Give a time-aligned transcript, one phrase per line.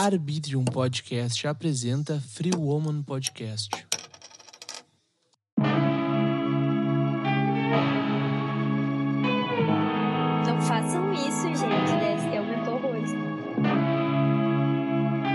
[0.00, 3.68] Arbitrium Podcast apresenta Free Woman Podcast.
[10.46, 11.92] Não façam isso, gente.
[11.98, 13.10] Deve ter aumentou horrores.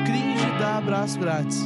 [0.05, 1.65] Cringe dá abraço grátis.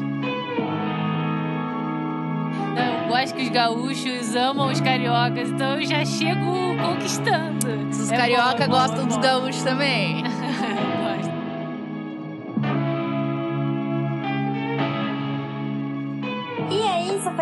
[2.76, 7.68] Não, eu gosto que os gaúchos amam os cariocas, então eu já chego conquistando.
[7.90, 9.22] Os É carioca bom, é bom, gostam é dos bom.
[9.22, 10.24] gaúchos também.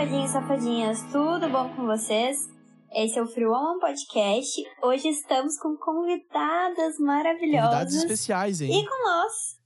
[0.06, 2.48] Safadinhos e safadinhas, tudo bom com vocês?
[2.94, 4.62] Esse é o Free Woman Podcast.
[4.84, 7.70] Hoje estamos com convidadas maravilhosas.
[7.70, 8.86] Convidados especiais, E hein?
[8.86, 9.60] com nós.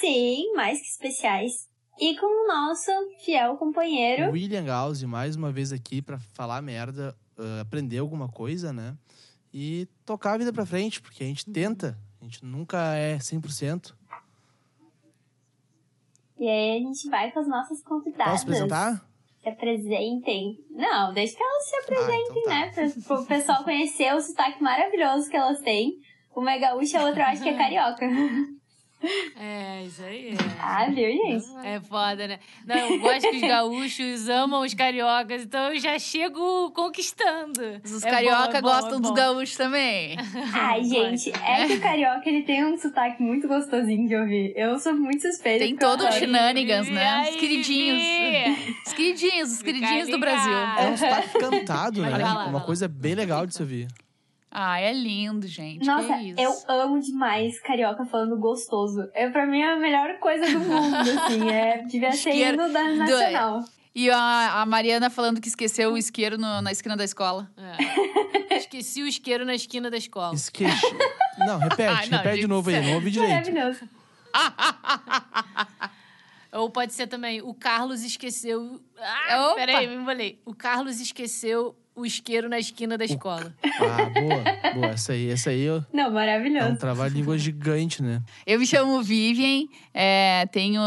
[0.00, 1.68] Sim, mais que especiais.
[2.00, 2.90] E com o nosso
[3.22, 4.30] fiel companheiro.
[4.32, 8.96] William Gauss, mais uma vez aqui pra falar merda, ah, aprender alguma coisa, né?
[9.52, 13.94] E tocar a vida pra frente, porque a gente tenta, a gente nunca é 100%.
[16.38, 18.32] E aí a gente vai com as nossas convidadas.
[18.32, 19.07] Posso apresentar?
[19.42, 20.58] Se apresentem.
[20.70, 22.50] Não, deixa que elas se apresentem, Ah, então tá.
[22.50, 22.70] né?
[22.74, 25.92] Pra, pro pessoal conhecer o sotaque maravilhoso que elas têm.
[26.34, 28.06] Uma é gaúcha, a outra eu acho que é carioca.
[29.36, 30.34] É, isso aí.
[30.60, 31.46] ah, viu, gente?
[31.64, 32.38] É foda, né?
[32.66, 37.80] Não, eu gosto que os gaúchos amam os cariocas, então eu já chego conquistando.
[37.84, 40.16] Os É carioca bom, é bom, gostam é dos gaúchos também.
[40.52, 44.52] Ai, gente, é que o carioca ele tem um sotaque muito gostosinho de ouvir.
[44.56, 45.64] Eu sou muito suspeita.
[45.64, 47.30] Tem todo o shenanigans, né?
[47.30, 48.02] Os queridinhos.
[48.86, 50.18] Os queridinhos, os queridinhos do.
[50.18, 50.52] Brasil.
[50.52, 52.10] É um sotaque cantado, né?
[52.18, 52.64] Lá, Uma lá.
[52.64, 53.86] coisa bem legal de se ouvir.
[54.50, 55.86] Ah, é lindo, gente.
[55.86, 56.40] Nossa, que isso.
[56.68, 59.08] eu amo demais carioca falando gostoso.
[59.14, 60.96] É pra mim a melhor coisa do mundo,
[61.26, 61.48] assim.
[61.50, 63.64] É, devia ser Isqueiro hino da nacional.
[63.94, 67.50] E a, a Mariana falando que esqueceu o isqueiro no- na esquina da escola.
[67.56, 68.56] É.
[68.56, 70.34] Esqueci o isqueiro na esquina da escola.
[70.34, 70.86] Esquece.
[71.38, 73.32] Não, repete, Ai, não, repete de novo aí, não ouvi direito.
[73.52, 73.88] Maravilhoso.
[76.52, 78.80] Ou pode ser também, o Carlos esqueceu.
[78.98, 79.54] Ah, Opa!
[79.56, 80.40] peraí, me embolei.
[80.46, 83.54] O Carlos esqueceu o isqueiro na esquina da escola.
[83.80, 84.86] Ah, boa, boa.
[84.92, 86.76] Essa aí, essa aí ó, Não, é um maravilhoso.
[86.76, 88.20] trabalho-língua gigante, né?
[88.46, 90.80] Eu me chamo Vivian, é, tenho.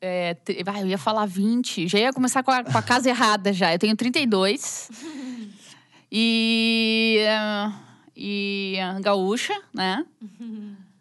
[0.00, 0.36] é,
[0.66, 3.72] ah, eu ia falar 20, já ia começar com a, com a casa errada já.
[3.74, 4.88] Eu tenho 32.
[6.12, 7.16] E.
[7.26, 7.72] é,
[8.16, 8.76] E.
[8.78, 10.04] é, gaúcha, né?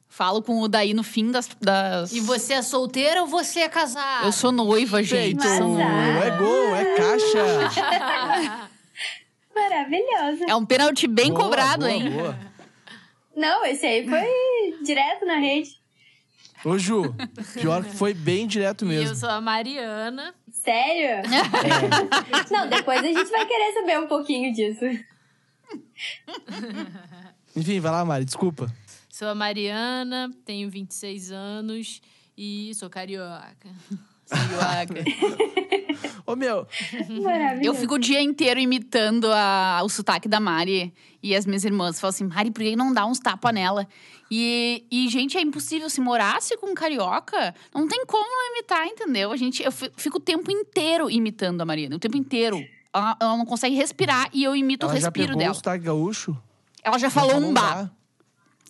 [0.10, 1.50] Falo com o Daí no fim das.
[1.62, 2.14] das...
[2.14, 4.26] E você é solteira ou você é casada?
[4.26, 5.42] Eu sou noiva, gente.
[5.42, 5.58] Feito!
[5.58, 8.70] Sou- É gol, é caixa!
[9.56, 10.44] Maravilhoso.
[10.48, 12.10] É um pênalti bem Boa, cobrado, boa, hein?
[12.12, 12.38] Boa.
[13.36, 14.26] Não, esse aí foi
[14.84, 15.70] direto na rede.
[16.66, 17.14] Ô, Ju,
[17.60, 19.16] pior que foi bem direto E eu mesmo.
[19.16, 20.34] sou a Mariana.
[20.52, 21.22] Sério?
[22.50, 24.86] Não, depois a gente vai querer saber um pouquinho disso.
[27.56, 28.72] Enfim, vai lá, Mari, desculpa.
[29.10, 32.02] Sou a Mariana, tenho 26 anos
[32.38, 33.70] e sou carioca.
[36.26, 36.68] Ô, meu.
[37.62, 40.94] Eu fico o dia inteiro imitando a- o sotaque da Mari.
[41.22, 43.88] E as minhas irmãs falam assim: Mari, por que não dá uns tapas nela?
[44.32, 45.90] E, e, gente, é impossível.
[45.90, 49.32] Se morasse com um carioca, não tem como não imitar, entendeu?
[49.32, 51.96] A gente, eu fi- fico o tempo inteiro imitando a Mariana.
[51.96, 52.58] O tempo inteiro.
[52.96, 55.52] Ela, ela não consegue respirar e eu imito ela o já respiro pegou dela.
[55.52, 56.38] o sotaque gaúcho?
[56.84, 57.92] Ela já falou Falou um bar.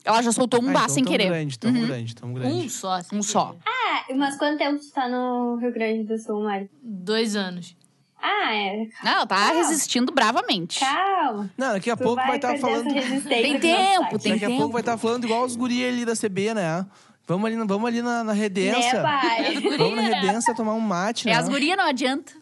[0.03, 1.30] Ela já soltou um Ah, bar então sem tamo querer.
[1.30, 1.88] grande, tamo Uhum.
[1.88, 2.69] grande, tamo Um grande.
[2.69, 3.02] só.
[3.02, 3.56] sem Um só.
[3.66, 6.69] Ah, mas quanto tempo tu tá no Rio Grande do Sul, Mari?
[6.81, 7.75] Dois anos.
[8.22, 8.88] Ah, é.
[9.03, 9.53] Não, ela tá Calma.
[9.56, 10.80] resistindo bravamente.
[10.80, 11.50] Calma.
[11.58, 12.84] Não, daqui a Tu pouco vai estar perder falando.
[13.28, 14.59] Tem com o nosso tempo, tem Daqui a tempo.
[14.59, 16.85] pouco vai estar falando igual os guri ali da CB, né?
[17.28, 18.97] Vamos ali, vamos ali na, na redença.
[18.97, 19.53] Né, pai?
[19.78, 21.38] Vamos na redença tomar um mate, É né?
[21.38, 22.34] as gurias, não adianta.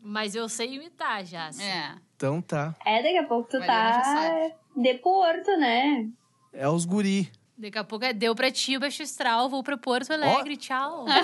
[0.00, 1.46] Mas eu sei imitar já.
[1.48, 1.62] assim.
[1.62, 1.92] É.
[2.16, 2.74] Então tá.
[2.84, 6.08] É, daqui a pouco tu Mariana tá de Porto, né?
[6.52, 7.30] É os guri.
[7.56, 11.04] Daqui a pouco é deu pra ti o Baixo Astral, vou pra Porto Alegre, tchau.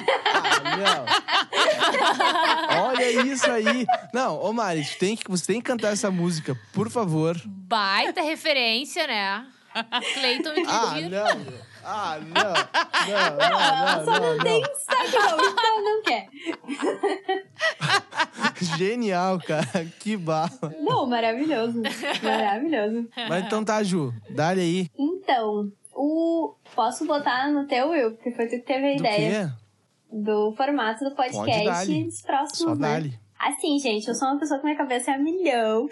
[2.70, 2.84] Ah.
[2.88, 3.86] Olha isso aí.
[4.12, 7.40] Não, ô Mari, tem que, você tem que cantar essa música, por favor.
[7.44, 9.46] Baita referência, né?
[10.14, 11.67] Cleiton e Ah, não.
[11.90, 12.34] Ah, não.
[13.08, 13.48] Não, não,
[13.96, 16.28] não, só não, não, tem gaúcho, então não quer.
[18.76, 19.86] Genial, cara.
[19.98, 20.50] Que bala.
[20.82, 21.80] Não, maravilhoso.
[22.22, 23.08] Maravilhoso.
[23.28, 24.12] Mas então tá, Ju.
[24.28, 24.90] Dá-lhe aí.
[24.98, 26.54] Então, o...
[26.74, 28.10] posso botar no teu, Will?
[28.12, 29.52] Porque foi tu que teve a Do ideia quê?
[30.12, 33.12] do formato do podcast dos próximos, Só né?
[33.38, 35.88] Assim, gente, eu sou uma pessoa que minha cabeça é a milhão.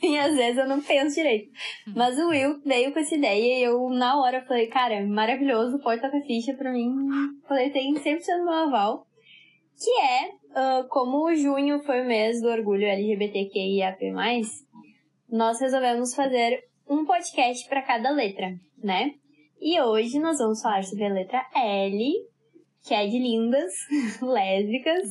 [0.02, 1.50] E às vezes eu não penso direito.
[1.88, 6.00] Mas o Will veio com essa ideia e eu, na hora, falei, cara, maravilhoso, pode
[6.00, 6.94] tocar ficha pra mim.
[7.48, 9.06] Falei, tem 100% do meu aval.
[9.76, 14.12] Que é, ah, como o junho foi o mês do orgulho LGBTQIAP+,
[15.30, 19.12] nós resolvemos fazer um podcast pra cada letra, né?
[19.60, 22.14] E hoje nós vamos falar sobre a letra L,
[22.84, 23.72] que é de lindas,
[24.22, 25.08] lésbicas,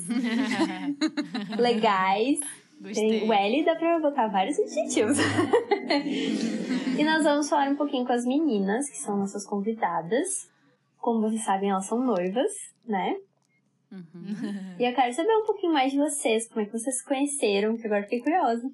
[1.60, 2.40] legais.
[2.80, 3.22] Gostei.
[3.22, 5.18] Tem o L dá pra botar vários adjetivos.
[6.98, 10.50] e nós vamos falar um pouquinho com as meninas, que são nossas convidadas.
[11.00, 12.52] Como vocês sabem, elas são noivas,
[12.86, 13.16] né?
[13.92, 14.76] Uhum.
[14.78, 17.78] E eu quero saber um pouquinho mais de vocês, como é que vocês se conheceram,
[17.78, 18.70] que agora fiquei curiosa.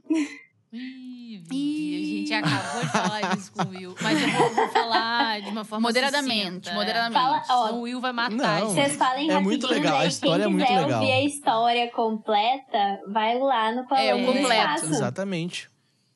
[0.74, 3.96] Ih, Vivi, a gente acabou de falar isso com o Will.
[4.02, 6.74] Mas eu vou, vou falar de uma forma Moderadamente, sucinta, é.
[6.74, 7.14] moderadamente.
[7.22, 8.62] Fala, ó, Senão o Will vai matar.
[8.62, 8.70] Não.
[8.70, 11.00] Vocês falem É muito legal, a daí história é quem muito quiser legal.
[11.02, 14.74] ouvir a história completa, vai lá no Falando É, o completo.
[14.76, 14.86] Espaço.
[14.86, 15.70] Exatamente.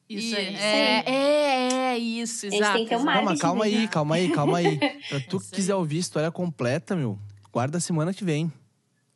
[0.09, 0.55] Isso aí.
[0.55, 2.73] É, é, é, isso, exato.
[2.77, 3.05] tem que ter um.
[3.05, 4.77] Calma, calma aí, calma aí, calma aí.
[5.09, 7.19] Pra tu que quiser ouvir a história completa, meu,
[7.51, 8.51] guarda a semana que vem.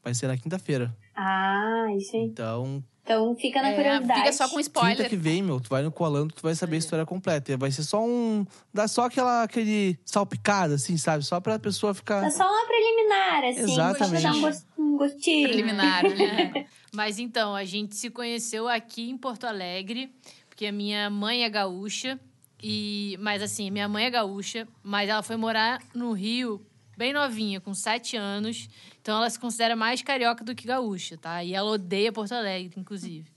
[0.03, 0.95] Vai ser na quinta-feira.
[1.15, 2.23] Ah, isso aí.
[2.23, 4.19] Então, Então fica na É, curiosidade.
[4.21, 5.09] fica só com quinta spoiler.
[5.09, 7.55] que vem, meu, tu vai no colando, tu vai saber a história completa.
[7.57, 8.45] Vai ser só um.
[8.73, 11.23] Dá só aquela, aquele salpicado, assim, sabe?
[11.25, 12.25] Só pra pessoa ficar.
[12.25, 13.71] É só uma preliminar, assim.
[13.73, 14.21] Exatamente.
[14.21, 15.47] Só pra dar um, gos- um gostinho.
[15.49, 16.05] Preliminar.
[16.05, 16.65] É.
[16.93, 20.13] Mas então, a gente se conheceu aqui em Porto Alegre,
[20.49, 22.19] porque a minha mãe é gaúcha.
[22.63, 26.63] E, mas assim, minha mãe é gaúcha, mas ela foi morar no Rio
[26.95, 28.69] bem novinha, com sete anos.
[29.01, 31.44] Então ela se considera mais carioca do que gaúcha, tá?
[31.44, 33.30] E ela odeia Porto Alegre, inclusive.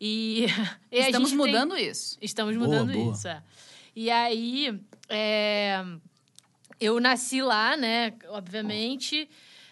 [0.00, 0.46] E,
[0.90, 2.16] e Estamos gente tem- mudando isso.
[2.20, 3.12] Estamos Boa, mudando boa.
[3.12, 3.42] isso, é.
[3.94, 5.84] E aí, é,
[6.80, 8.12] eu nasci lá, né?
[8.28, 9.28] Obviamente,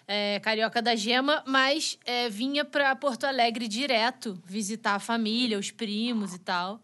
[0.07, 5.71] é, carioca da gema, mas é, vinha para Porto Alegre direto visitar a família, os
[5.71, 6.81] primos e tal.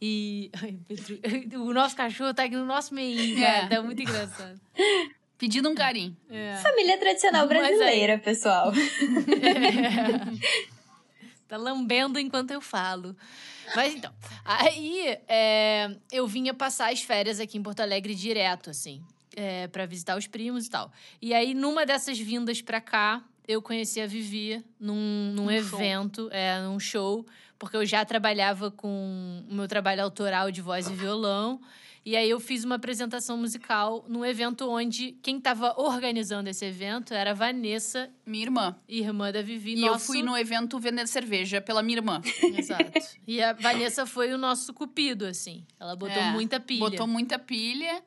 [0.00, 1.20] E ai, Pedro,
[1.68, 3.40] o nosso cachorro tá aqui no nosso meio, É.
[3.40, 3.68] cara.
[3.68, 4.60] Tá muito engraçado.
[5.40, 6.14] Pedindo um carinho.
[6.28, 6.56] É.
[6.56, 8.70] Família tradicional aí- brasileira, pessoal.
[11.48, 13.16] Tá lambendo enquanto eu falo.
[13.74, 14.12] Mas então,
[14.44, 19.02] aí é, eu vinha passar as férias aqui em Porto Alegre direto, assim,
[19.34, 20.92] é, para visitar os primos e tal.
[21.20, 25.80] E aí, numa dessas vindas pra cá, eu conheci a Vivi num, num show.
[25.80, 27.26] evento, é, num show,
[27.58, 31.60] porque eu já trabalhava com o meu trabalho autoral de voz e violão.
[32.10, 37.14] E aí eu fiz uma apresentação musical num evento onde quem estava organizando esse evento
[37.14, 38.76] era a Vanessa, Minha irmã.
[38.88, 39.74] irmã da Vivi.
[39.76, 42.20] E eu nosso- fui no evento vender cerveja pela minha irmã.
[42.58, 43.16] Exato.
[43.28, 45.64] E a Vanessa foi o nosso cupido, assim.
[45.78, 46.80] Ela botou É, muita pilha.
[46.80, 48.02] Botou muita pilha.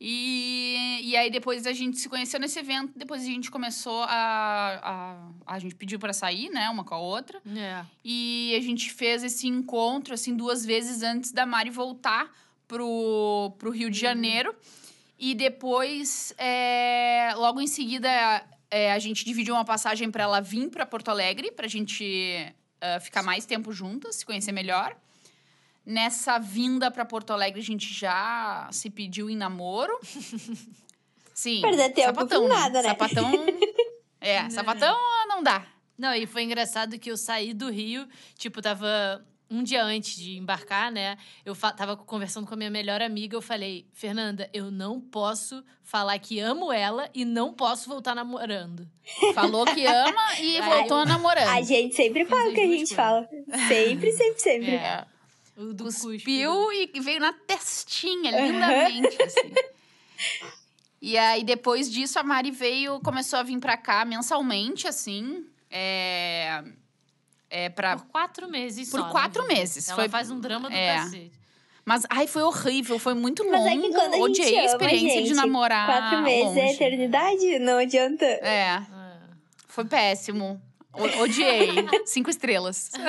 [0.00, 5.28] E, e aí depois a gente se conheceu nesse evento, depois a gente começou a.
[5.46, 7.42] A, a gente pediu pra sair, né, uma com a outra.
[7.54, 7.84] É.
[8.04, 12.30] E a gente fez esse encontro, assim, duas vezes antes da Mari voltar
[12.70, 14.54] pro, pro Rio de Janeiro.
[15.18, 18.08] E depois, é, logo em seguida,
[18.70, 23.00] é, a gente dividiu uma passagem para ela vir para Porto Alegre, pra gente é,
[23.00, 24.96] ficar mais tempo juntas, se conhecer melhor.
[25.84, 29.98] Nessa vinda para Porto Alegre, a gente já se pediu em namoro.
[31.34, 31.60] Sim.
[31.62, 32.88] Perder tempo sapatão, com nada, né?
[32.90, 33.30] Sapatão.
[34.22, 34.94] É, sapatão
[35.26, 35.66] não dá.
[35.96, 38.06] Não, e foi engraçado que eu saí do Rio,
[38.36, 41.18] tipo, tava um dia antes de embarcar, né?
[41.44, 46.16] Eu tava conversando com a minha melhor amiga, eu falei, Fernanda, eu não posso falar
[46.20, 48.88] que amo ela e não posso voltar namorando.
[49.34, 51.48] Falou que ama e Aí voltou eu- namorando.
[51.48, 53.28] A gente sempre fala o que a gente fala.
[53.68, 54.70] Sempre, sempre, sempre.
[54.76, 55.04] É.
[55.56, 56.12] O do cuspe.
[56.14, 59.52] Cuspiu e veio na testinha, lindamente, assim.
[61.02, 65.46] E aí, depois disso, a Mari veio, começou a vir pra cá mensalmente, assim.
[65.70, 66.62] É...
[67.50, 67.96] É pra...
[67.96, 69.54] Por quatro meses Por só, né, quatro Vivi?
[69.54, 69.88] meses.
[69.88, 70.96] Ela Foi- faz um drama do É.
[70.96, 71.32] cacete.
[71.84, 73.64] Mas, ai, foi horrível, foi muito longo.
[73.64, 76.44] Mas é que quando a gente Odiei a ama, experiência de gente, namorar Quatro meses
[76.44, 76.60] longe.
[76.60, 77.58] é eternidade?
[77.58, 78.24] Não adianta.
[78.24, 78.82] É, É.
[79.66, 80.60] foi péssimo.
[80.92, 81.70] O- odiei.
[82.06, 82.90] Cinco estrelas.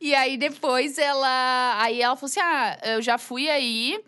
[0.00, 1.82] e aí depois ela.
[1.82, 4.00] Aí ela falou assim: Ah, eu já fui aí.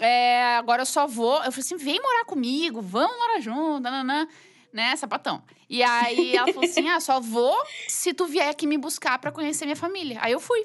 [0.00, 1.34] é, agora eu só vou.
[1.44, 4.26] Eu falei assim: vem morar comigo, vamos morar junto, nananã,
[4.72, 5.42] né, sapatão.
[5.68, 7.56] E aí ela falou assim: ah, só vou
[7.88, 10.18] se tu vier aqui me buscar pra conhecer minha família.
[10.20, 10.64] Aí eu fui.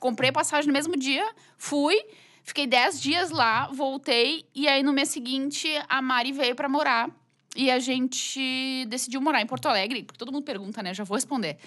[0.00, 1.24] Comprei passagem no mesmo dia,
[1.56, 1.96] fui,
[2.42, 7.08] fiquei 10 dias lá, voltei, e aí no mês seguinte a Mari veio pra morar.
[7.54, 10.94] E a gente decidiu morar em Porto Alegre, porque todo mundo pergunta, né?
[10.94, 11.58] Já vou responder.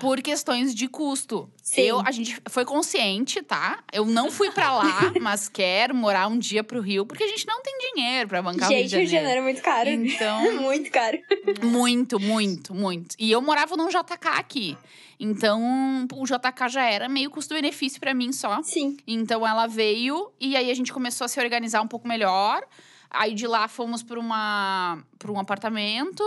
[0.00, 1.50] Por questões de custo.
[1.62, 1.82] Sim.
[1.82, 3.84] Eu, a gente foi consciente, tá?
[3.92, 7.46] Eu não fui pra lá, mas quero morar um dia pro Rio, porque a gente
[7.46, 9.28] não tem dinheiro pra bancar o Rio gente, o Rio de Janeiro.
[9.28, 9.90] Janeiro é muito caro.
[9.90, 11.18] Então, muito caro.
[11.62, 13.14] muito, muito, muito.
[13.18, 14.76] E eu morava num JK aqui.
[15.18, 18.62] Então, o JK já era meio custo-benefício pra mim só.
[18.62, 18.96] Sim.
[19.06, 22.66] Então ela veio e aí a gente começou a se organizar um pouco melhor.
[23.10, 26.22] Aí de lá fomos para uma para um apartamento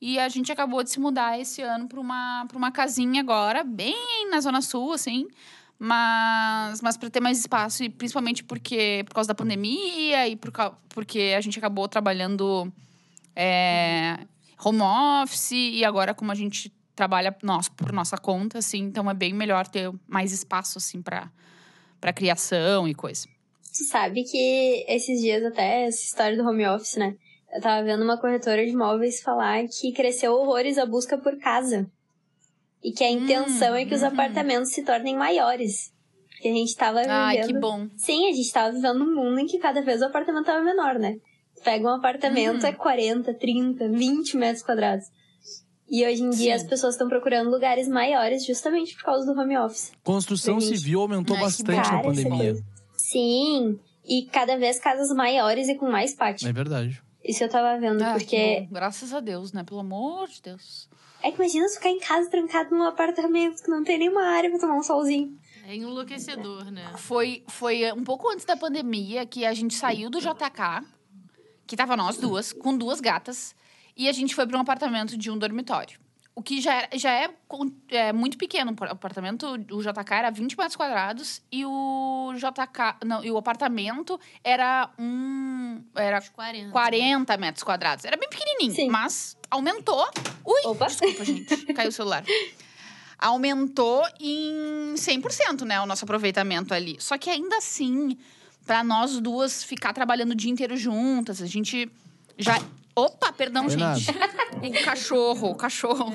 [0.00, 3.62] e a gente acabou de se mudar esse ano para uma para uma casinha agora,
[3.62, 5.28] bem na zona sul assim.
[5.78, 10.52] Mas, mas para ter mais espaço, e principalmente porque por causa da pandemia e por,
[10.88, 12.72] porque a gente acabou trabalhando
[13.34, 14.18] é,
[14.64, 19.14] home office e agora como a gente trabalha nós, por nossa conta, assim, então é
[19.14, 21.30] bem melhor ter mais espaço, assim, para
[22.00, 23.26] para criação e coisa.
[23.76, 27.16] Tu sabe que esses dias até, essa história do home office, né?
[27.52, 31.90] Eu tava vendo uma corretora de imóveis falar que cresceu horrores a busca por casa.
[32.82, 34.08] E que a intenção é que os uhum.
[34.08, 35.92] apartamentos se tornem maiores.
[36.30, 37.52] Porque a gente tava Ai, vivendo...
[37.52, 37.88] que bom.
[37.96, 40.98] Sim, a gente tava vivendo um mundo em que cada vez o apartamento tava menor,
[40.98, 41.16] né?
[41.56, 42.68] Tu pega um apartamento, Uhum.
[42.68, 45.06] é 40, 30, 20 metros quadrados.
[45.88, 46.64] E hoje em dia Sim.
[46.64, 49.92] as pessoas estão procurando lugares maiores justamente por causa do home office.
[50.02, 50.78] Construção Gente.
[50.78, 52.56] civil aumentou Ai, que bastante na essa pandemia.
[53.14, 56.48] Sim, e cada vez casas maiores e com mais pátio.
[56.48, 57.00] É verdade.
[57.24, 58.74] Isso eu tava vendo, Ah, que porque bom.
[58.74, 59.62] Graças a Deus, né?
[59.62, 60.88] Pelo amor de Deus.
[61.22, 64.58] é que imagina ficar em casa trancado num apartamento que não tem nenhuma área pra
[64.58, 65.38] tomar um solzinho.
[65.66, 66.92] É enlouquecedor, né?
[66.98, 70.84] Foi, foi um pouco antes da pandemia que a gente saiu do JK,
[71.66, 73.54] que tava nós duas, com duas gatas,
[73.96, 75.98] e a gente foi para um apartamento de um dormitório.
[76.36, 77.30] O que já, era- já é,
[77.90, 78.74] é muito pequeno.
[78.78, 82.96] O apartamento, o JK era 20 metros quadrados e o JK.
[83.06, 85.80] Não, e o apartamento era um.
[85.94, 86.70] Era Uns 40.
[86.72, 88.04] 40 metros quadrados.
[88.04, 88.88] Era bem pequenininho, Sim.
[88.90, 90.04] mas aumentou.
[90.44, 90.86] Ui, Opa.
[90.86, 91.56] desculpa, gente.
[91.72, 92.24] Caiu o celular.
[93.16, 96.96] Aumentou em 100%, né, o nosso aproveitamento ali.
[96.98, 98.18] Só que ainda assim,
[98.66, 101.88] para nós duas ficar trabalhando o dia inteiro juntas, a gente
[102.36, 102.60] já
[102.94, 104.10] Opa, perdão, Foi gente.
[104.10, 106.14] O cachorro, o cachorro.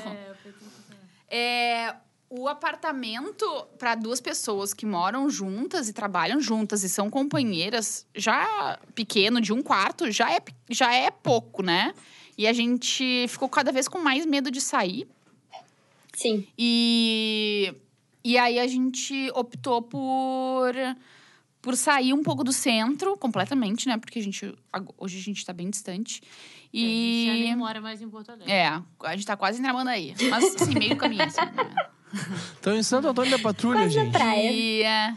[1.29, 1.93] É,
[2.29, 3.45] o apartamento
[3.77, 9.51] para duas pessoas que moram juntas e trabalham juntas e são companheiras, já pequeno, de
[9.51, 11.93] um quarto, já é, já é pouco, né?
[12.37, 15.07] E a gente ficou cada vez com mais medo de sair.
[16.13, 16.47] Sim.
[16.57, 17.73] E,
[18.23, 20.73] e aí a gente optou por,
[21.61, 23.97] por sair um pouco do centro, completamente, né?
[23.97, 24.55] Porque a gente,
[24.97, 26.21] hoje a gente tá bem distante.
[26.73, 27.43] É, a gente já E.
[27.43, 28.51] nem mora mais em Porto Alegre.
[28.51, 30.13] É, a gente tá quase entramando aí.
[30.29, 31.41] Mas, assim, meio caminho, assim.
[31.41, 31.89] né?
[32.59, 34.11] Então, em Santo Antônio da Patrulha, Quase gente.
[34.11, 34.51] praia.
[34.51, 34.81] E...
[34.81, 35.13] É,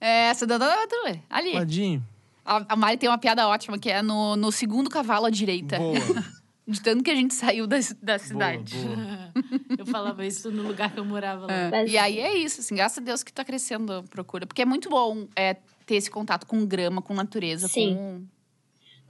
[0.30, 1.54] é Santo Antônio da Patrulha, ali.
[1.54, 2.06] Ladinho.
[2.44, 5.78] A, a Mari tem uma piada ótima, que é no, no segundo cavalo à direita.
[5.78, 5.98] Boa.
[6.66, 8.76] De tanto que a gente saiu da, da cidade.
[8.76, 9.32] Boa, boa.
[9.78, 11.52] Eu falava isso no lugar que eu morava lá.
[11.52, 11.86] É.
[11.88, 14.46] E aí é isso, assim, graças a Deus que tá crescendo a procura.
[14.46, 17.96] Porque é muito bom é, ter esse contato com grama, com natureza, Sim.
[17.96, 18.24] com.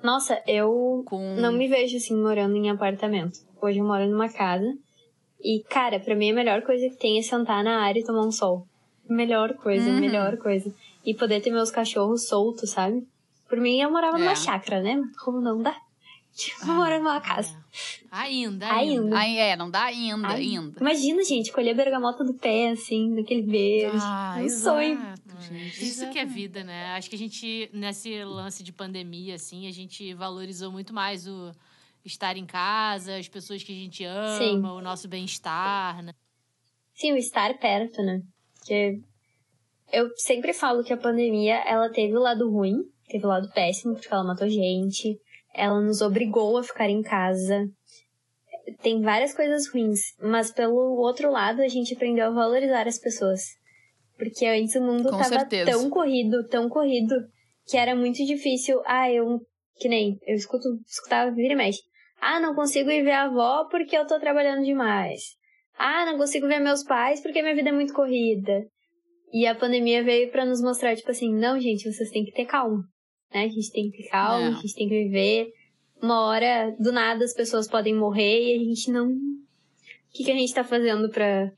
[0.02, 1.36] Nossa, eu com...
[1.36, 3.38] não me vejo assim morando em apartamento.
[3.60, 4.72] Hoje eu moro numa casa.
[5.40, 8.22] E, cara, pra mim a melhor coisa que tem é sentar na área e tomar
[8.26, 8.66] um sol.
[9.08, 10.00] Melhor coisa, Uhum.
[10.00, 10.72] melhor coisa.
[11.04, 13.06] E poder ter meus cachorros soltos, sabe?
[13.48, 14.36] Por mim eu morava numa É.
[14.36, 15.02] chácara, né?
[15.24, 15.74] Como não dá?
[16.34, 17.54] Tipo, eu moro numa casa.
[18.10, 19.02] Ainda, Ainda.
[19.02, 19.18] ainda.
[19.18, 20.80] Aí é, não dá ainda, Ai, ainda.
[20.80, 23.98] Imagina, gente, colher bergamota do pé, assim, daquele verde.
[24.00, 24.98] Ah, um exato, sonho.
[25.42, 26.92] Gente, Isso que é vida, né?
[26.92, 31.52] Acho que a gente, nesse lance de pandemia, assim, a gente valorizou muito mais o
[32.04, 34.58] estar em casa, as pessoas que a gente ama, Sim.
[34.58, 36.12] o nosso bem-estar, né?
[36.94, 38.20] Sim, o estar perto, né?
[38.58, 39.00] Porque
[39.92, 43.94] eu sempre falo que a pandemia, ela teve o lado ruim, teve o lado péssimo,
[43.94, 45.18] porque ela matou gente,
[45.54, 47.68] ela nos obrigou a ficar em casa.
[48.82, 53.40] Tem várias coisas ruins, mas pelo outro lado, a gente aprendeu a valorizar as pessoas.
[54.22, 55.72] Porque antes o mundo Com tava certeza.
[55.72, 57.12] tão corrido, tão corrido,
[57.66, 58.80] que era muito difícil.
[58.86, 59.40] Ah, eu.
[59.80, 60.16] Que nem.
[60.24, 61.80] Eu escuto, escutava vira e mexe.
[62.20, 65.20] Ah, não consigo ir ver a avó porque eu tô trabalhando demais.
[65.76, 68.64] Ah, não consigo ver meus pais porque minha vida é muito corrida.
[69.32, 72.44] E a pandemia veio pra nos mostrar, tipo assim, não, gente, vocês têm que ter
[72.44, 72.84] calma.
[73.34, 73.44] Né?
[73.44, 74.58] A gente tem que ter calma, Não.
[74.58, 75.48] a gente tem que viver.
[76.00, 79.08] Uma hora, do nada, as pessoas podem morrer e a gente não.
[79.08, 81.50] O que, que a gente tá fazendo pra.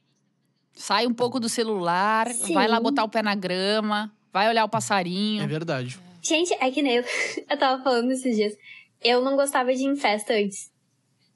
[0.74, 2.54] Sai um pouco do celular, Sim.
[2.54, 5.42] vai lá botar o pé na grama, vai olhar o passarinho.
[5.42, 5.98] É verdade.
[6.22, 7.04] Gente, é que nem eu,
[7.48, 8.54] eu tava falando esses dias.
[9.02, 10.72] Eu não gostava de ir em festa antes.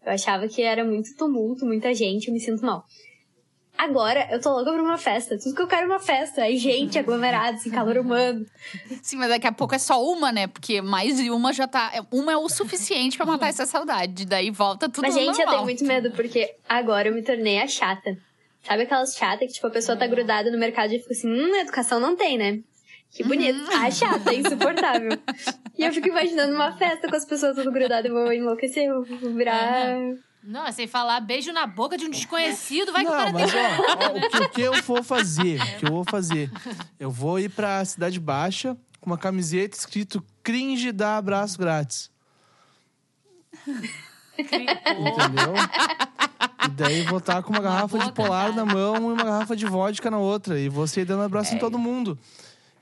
[0.05, 2.85] Eu achava que era muito tumulto, muita gente, eu me sinto mal.
[3.77, 5.39] Agora, eu tô louca pra uma festa.
[5.39, 6.43] Tudo que eu quero é uma festa.
[6.43, 8.45] Aí, gente, aglomerados, em calor humano.
[9.01, 10.49] Sim, mas daqui a pouco é só uma, né?
[10.49, 11.93] Porque mais de uma já tá.
[12.11, 14.27] Uma é o suficiente pra matar essa saudade.
[14.27, 15.55] Daí volta tudo Mas, gente, eu normal.
[15.55, 18.19] tenho muito medo, porque agora eu me tornei a chata.
[18.69, 21.57] Sabe aquelas chatas que, tipo, a pessoa tá grudada no mercado e fica assim, hum,
[21.57, 22.61] educação não tem, né?
[23.11, 23.59] Que bonito.
[23.73, 25.19] A chata, insuportável.
[25.79, 29.03] e eu fico imaginando uma festa com as pessoas tudo grudadas, eu vou enlouquecer, eu
[29.03, 29.97] vou virar...
[30.43, 33.33] Não, é sem falar beijo na boca de um desconhecido, vai que o Não, cara
[33.33, 33.61] mas tem...
[33.61, 35.61] ó, ó, o, que, o que eu vou fazer?
[35.61, 36.51] O que eu vou fazer?
[37.01, 42.11] Eu vou ir pra Cidade Baixa com uma camiseta escrito cringe dá abraço grátis.
[44.39, 45.55] Entendeu?
[46.69, 48.65] E daí vou estar com uma garrafa de boca, polar cara.
[48.65, 50.59] na mão e uma garrafa de vodka na outra.
[50.61, 52.19] E você dando abraço em todo mundo.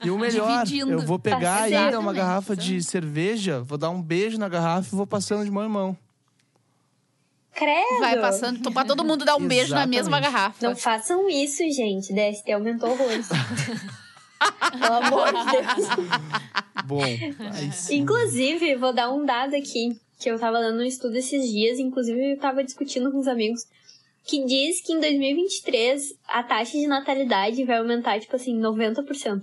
[0.05, 0.93] E o melhor, Dividindo.
[0.93, 1.85] eu vou pegar Parceiro.
[1.85, 2.75] ainda uma garrafa Exatamente.
[2.78, 5.97] de cerveja, vou dar um beijo na garrafa e vou passando de mão em mão.
[7.55, 8.00] Credo!
[8.00, 10.33] Vai passando, pra todo mundo dar um beijo na mesma Exatamente.
[10.35, 10.66] garrafa.
[10.69, 12.12] Não façam isso, gente.
[12.12, 13.28] DST aumentou horrores.
[14.78, 15.88] Pelo amor de Deus.
[16.85, 17.00] Bom,
[17.73, 18.00] sim.
[18.00, 22.32] Inclusive, vou dar um dado aqui, que eu tava dando um estudo esses dias, inclusive
[22.32, 23.66] eu tava discutindo com os amigos,
[24.25, 29.42] que diz que em 2023 a taxa de natalidade vai aumentar, tipo assim, 90%.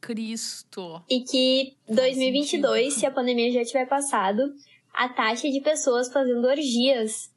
[0.00, 1.02] Cristo.
[1.08, 4.54] E que 2022, se a pandemia já tiver passado,
[4.94, 7.30] a taxa de pessoas fazendo orgias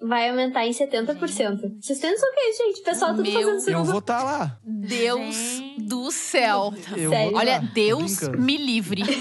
[0.00, 1.18] vai aumentar em 70%.
[1.80, 2.80] Vocês têm noção que é isso, gente?
[2.80, 3.84] O pessoal tudo Meu fazendo Eu suruba.
[3.84, 4.58] vou estar lá.
[4.62, 5.82] Deus Gente.
[5.82, 6.74] do céu.
[6.94, 7.36] Eu Sério?
[7.36, 7.70] Olha, tá.
[7.72, 9.02] Deus me livre.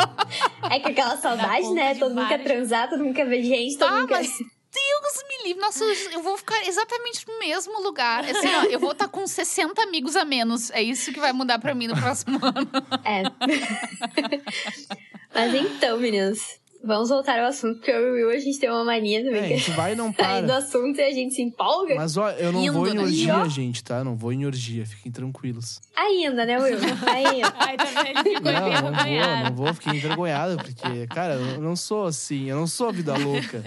[0.70, 1.94] É que aquela saudade, né?
[1.94, 4.16] Todo mundo quer transar, todo mundo quer ver gente, todo Tá, mundo quer...
[4.18, 5.60] mas Deus me livre.
[5.60, 8.24] Nossa, eu- vou ficar exatamente no mesmo lugar.
[8.24, 10.70] Assim, ó, eu vou estar com 60 amigos a menos.
[10.70, 12.70] É isso que vai mudar pra mim no próximo ano.
[13.04, 13.22] É.
[15.34, 18.70] Mas então, meninas, vamos voltar ao assunto, porque eu e o Will, a gente tem
[18.70, 20.56] uma mania também É, a que gente vai e não sai do para.
[20.58, 21.94] assunto e a gente se empolga.
[21.94, 23.02] Mas ó, eu não Indo, vou em né?
[23.02, 24.02] orgia, gente, tá?
[24.02, 25.80] Não vou em orgia, fiquem tranquilos.
[25.96, 26.78] Ainda, né, Will?
[26.78, 27.52] Ainda.
[27.58, 32.06] Ai, também ficou Não, não vou, não vou, fiquei envergonhado, porque, cara, eu não sou
[32.06, 33.62] assim, eu não sou vida louca.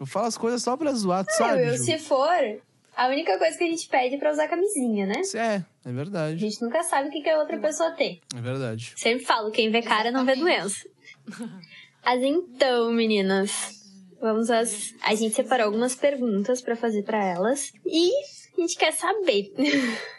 [0.00, 1.62] Eu falo as coisas só pra zoar, tu É, sabe?
[1.62, 2.58] Will, se for,
[2.96, 5.20] a única coisa que a gente pede é pra usar camisinha, né?
[5.34, 6.38] É, é A verdade.
[6.38, 8.20] gente nunca sabe o que, que a outra pessoa tem.
[8.36, 8.92] É verdade.
[8.96, 10.84] Sempre falo, quem vê cara não vê doença.
[12.04, 13.82] Mas então, meninas,
[14.20, 14.94] vamos às...
[15.02, 17.72] A gente separou algumas perguntas pra fazer pra elas.
[17.86, 18.10] E
[18.56, 19.52] a gente quer saber...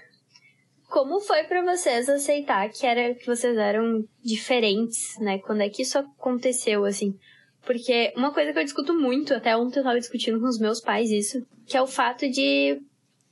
[0.88, 5.40] Como foi pra vocês aceitar que, era, que vocês eram diferentes, né?
[5.40, 7.18] Quando é que isso aconteceu, assim?
[7.66, 10.80] Porque uma coisa que eu discuto muito, até ontem eu tava discutindo com os meus
[10.80, 12.80] pais isso, que é o fato de...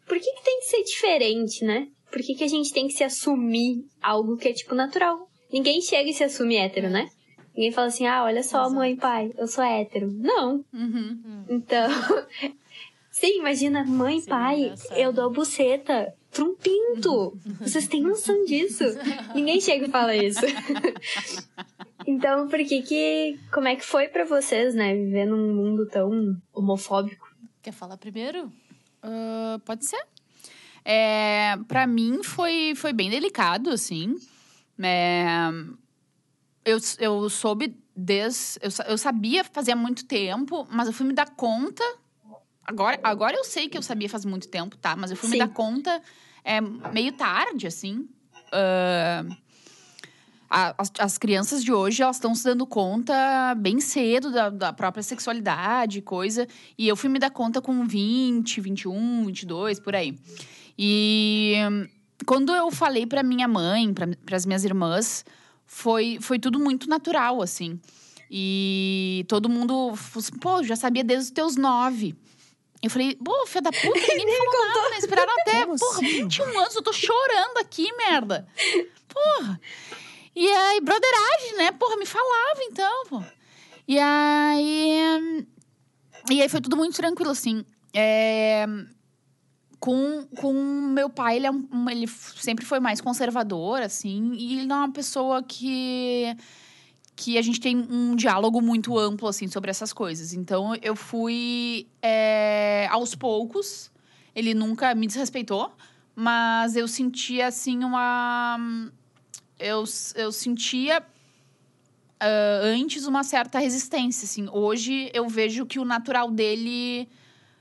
[0.06, 1.88] Por que, que tem que ser diferente, né?
[2.12, 5.30] Por que, que a gente tem que se assumir algo que é, tipo, natural?
[5.52, 7.08] Ninguém chega e se assume hétero, né?
[7.56, 8.76] Ninguém fala assim, ah, olha só, Exato.
[8.76, 10.12] mãe, pai, eu sou hétero.
[10.12, 10.64] Não.
[10.74, 11.46] Uhum.
[11.50, 11.88] Então...
[13.12, 14.98] Sim, imagina, mãe, Sim, pai, engraçado.
[14.98, 17.38] eu dou a buceta pra um pinto.
[17.60, 18.84] Vocês têm noção disso?
[19.36, 20.42] Ninguém chega e fala isso.
[22.08, 23.40] então, por que que...
[23.52, 24.96] Como é que foi pra vocês, né?
[24.96, 27.32] Viver num mundo tão homofóbico.
[27.62, 28.52] Quer falar primeiro?
[29.04, 30.02] Ah, pode ser.
[30.84, 34.16] É, para mim foi, foi bem delicado, assim.
[34.82, 35.26] É,
[36.66, 38.60] eu, eu soube desde.
[38.62, 41.84] Eu, eu sabia fazia muito tempo, mas eu fui me dar conta.
[42.66, 44.96] Agora, agora eu sei que eu sabia faz muito tempo, tá?
[44.96, 45.40] Mas eu fui me Sim.
[45.40, 46.02] dar conta
[46.44, 48.08] é, meio tarde, assim.
[50.50, 54.72] A- as, as crianças de hoje, elas estão se dando conta bem cedo da, da
[54.72, 56.48] própria sexualidade, coisa.
[56.78, 60.18] E eu fui me dar conta com 20, 21, 22, por aí.
[60.78, 61.56] E
[62.26, 65.26] quando eu falei pra minha mãe, para as minhas irmãs,
[65.66, 67.80] foi, foi tudo muito natural, assim.
[68.30, 72.16] E todo mundo assim, pô, já sabia desde os teus nove.
[72.82, 74.98] Eu falei, pô, filha da puta, ninguém me falou nada, né?
[74.98, 76.24] Esperaram até, Como porra, assim?
[76.24, 78.48] 21 anos, eu tô chorando aqui, merda.
[79.08, 79.62] Porra.
[80.36, 81.72] E aí, broderagem, né?
[81.72, 83.24] Porra, me falava então, pô.
[83.88, 85.46] E aí.
[86.30, 87.64] E aí foi tudo muito tranquilo, assim.
[87.94, 88.66] É,
[89.84, 94.72] com, com meu pai, ele, é um- ele sempre foi mais conservador, assim, e ele
[94.72, 96.34] é uma pessoa que
[97.18, 100.34] que a gente tem um diálogo muito amplo assim sobre essas coisas.
[100.34, 103.92] Então eu fui é, aos poucos.
[104.34, 105.72] Ele nunca me desrespeitou,
[106.16, 108.58] mas eu sentia assim uma
[109.60, 109.84] eu,
[110.16, 111.04] eu sentia
[112.20, 114.48] ah, antes uma certa resistência assim.
[114.50, 117.08] Hoje eu vejo que o natural dele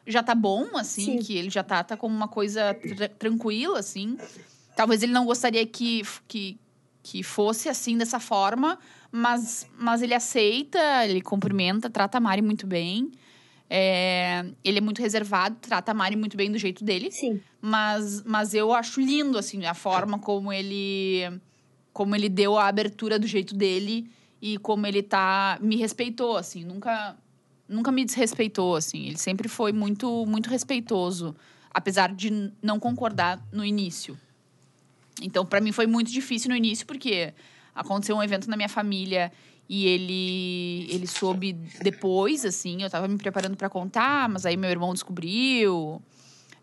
[0.06, 1.18] já tá bom, assim, Sim.
[1.18, 4.16] que ele já tá, tá como uma coisa tra- tranquila, assim.
[4.76, 6.58] Talvez ele não gostaria que, que,
[7.02, 8.78] que fosse assim, dessa forma,
[9.10, 13.10] mas, mas ele aceita, ele cumprimenta, trata a Mari muito bem.
[13.74, 17.10] É, ele é muito reservado, trata a Mari muito bem do jeito dele.
[17.10, 17.40] Sim.
[17.60, 21.22] Mas, mas eu acho lindo, assim, a forma como ele...
[21.92, 24.10] Como ele deu a abertura do jeito dele
[24.40, 25.58] e como ele tá...
[25.60, 26.64] Me respeitou, assim.
[26.64, 27.16] Nunca,
[27.72, 29.06] nunca me desrespeitou, assim.
[29.06, 31.34] Ele sempre foi muito, muito respeitoso.
[31.72, 34.18] Apesar de não concordar no início.
[35.22, 37.32] Então, para mim foi muito difícil no início, porque
[37.74, 39.32] aconteceu um evento na minha família
[39.68, 44.70] e ele ele soube depois, assim, eu tava me preparando para contar, mas aí meu
[44.70, 46.02] irmão descobriu.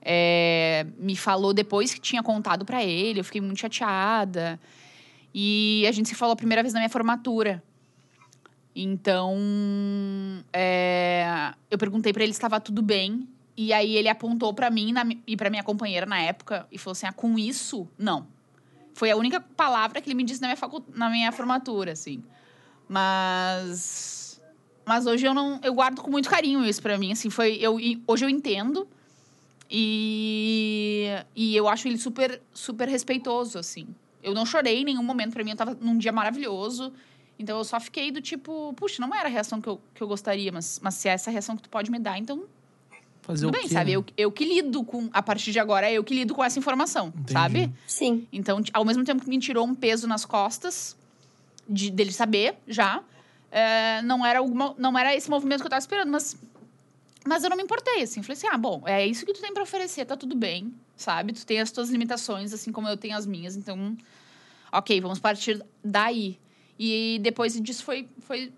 [0.01, 4.59] É, me falou depois que tinha contado para ele, eu fiquei muito chateada.
[5.33, 7.63] E a gente se falou a primeira vez na minha formatura.
[8.81, 9.35] Então,
[10.53, 13.27] é, eu perguntei pra ele se estava tudo bem.
[13.57, 16.93] E aí ele apontou pra mim na- e pra minha companheira na época e falou
[16.93, 18.25] assim: ah, com isso, não.
[18.93, 22.23] Foi a única palavra que ele me disse na minha, facu- na minha formatura, assim.
[22.87, 24.41] Mas.
[24.85, 25.59] Mas hoje eu não.
[25.61, 27.11] Eu guardo com muito carinho isso pra mim.
[27.11, 27.55] Assim, foi.
[27.61, 28.87] Eu, hoje eu entendo.
[29.69, 31.05] E.
[31.35, 33.87] E eu acho ele super, super respeitoso, assim.
[34.23, 35.33] Eu não chorei em nenhum momento.
[35.33, 36.91] Pra mim, eu tava num dia maravilhoso.
[37.39, 40.07] Então eu só fiquei do tipo, puxa, não era a reação que eu, que eu
[40.07, 42.43] gostaria, mas, mas se é essa reação que tu pode me dar, então
[43.21, 43.91] Fazer tudo o bem, quê, sabe?
[43.91, 43.97] né?
[43.97, 45.09] Eu, eu que lido com.
[45.13, 47.31] A partir de agora, é eu que lido com essa informação, Entendi.
[47.33, 47.71] sabe?
[47.87, 48.27] Sim.
[48.33, 50.97] Então, ao mesmo tempo que me tirou um peso nas costas,
[51.67, 53.01] de, dele saber já,
[53.51, 56.35] é, não, era alguma, não era esse movimento que eu tava esperando, mas,
[57.25, 58.21] mas eu não me importei, assim.
[58.23, 61.31] Falei assim, ah, bom, é isso que tu tem pra oferecer, tá tudo bem, sabe?
[61.31, 63.95] Tu tem as tuas limitações, assim como eu tenho as minhas, então,
[64.71, 66.37] ok, vamos partir daí.
[66.79, 68.53] E depois disso foi, foi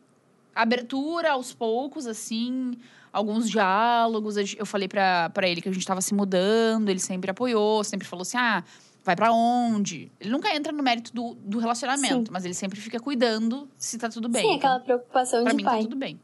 [0.54, 2.78] abertura aos poucos, assim,
[3.12, 4.36] alguns diálogos.
[4.56, 8.08] Eu falei pra, pra ele que a gente tava se mudando, ele sempre apoiou, sempre
[8.08, 8.64] falou assim: ah,
[9.04, 10.12] vai pra onde?
[10.20, 14.08] Ele nunca entra no mérito do, do relacionamento, mas ele sempre fica cuidando se tá
[14.08, 14.46] tudo bem.
[14.48, 15.78] Sim, aquela preocupação pra de mim pai.
[15.78, 16.20] tá tudo bem.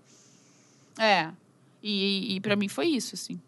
[0.99, 1.31] É.
[1.81, 3.39] E, e para mim foi isso, assim.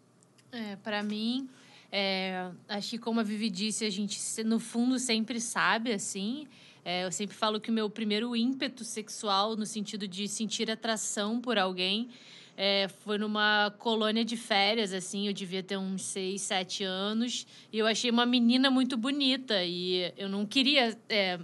[0.50, 1.48] É, para mim,
[1.92, 6.46] é, acho que como a Vivi disse, a gente no fundo sempre sabe, assim.
[6.84, 11.40] É, eu sempre falo que o meu primeiro ímpeto sexual, no sentido de sentir atração
[11.40, 12.08] por alguém,
[12.56, 15.26] é, foi numa colônia de férias, assim.
[15.26, 17.46] Eu devia ter uns seis, sete anos.
[17.72, 19.64] E eu achei uma menina muito bonita.
[19.64, 20.98] E eu não queria.
[21.08, 21.38] é,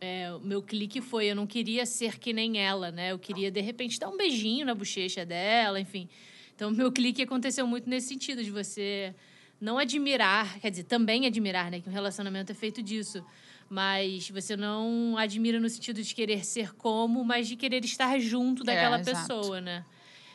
[0.00, 3.12] é, meu clique foi, eu não queria ser que nem ela, né?
[3.12, 6.08] Eu queria, de repente, dar um beijinho na bochecha dela, enfim.
[6.54, 9.14] Então, meu clique aconteceu muito nesse sentido, de você
[9.58, 11.80] não admirar, quer dizer, também admirar, né?
[11.80, 13.24] Que um relacionamento é feito disso.
[13.74, 18.62] Mas você não admira no sentido de querer ser como, mas de querer estar junto
[18.62, 19.26] daquela exato.
[19.26, 19.84] pessoa, né?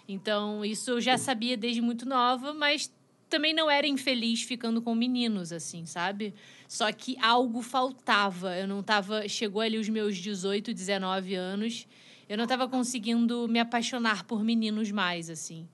[0.06, 2.91] Então, isso eu já sabia desde muito nova, mas
[3.30, 6.34] também não era infeliz ficando com meninos, assim, sabe?
[6.67, 8.58] Só que algo faltava.
[8.58, 9.25] Eu não tava.
[9.30, 11.88] Chegou ali os meus 18, 19 anos.
[12.28, 15.65] Eu não tava conseguindo me apaixonar por meninos mais, assim.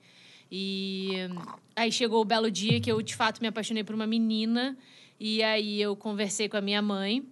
[0.52, 1.14] E
[1.76, 4.78] aí chegou o belo dia que eu, de fato, me apaixonei por uma menina.
[5.20, 7.26] E aí eu conversei com a minha mãe.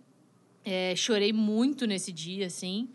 [0.66, 2.88] É, chorei muito nesse dia, assim.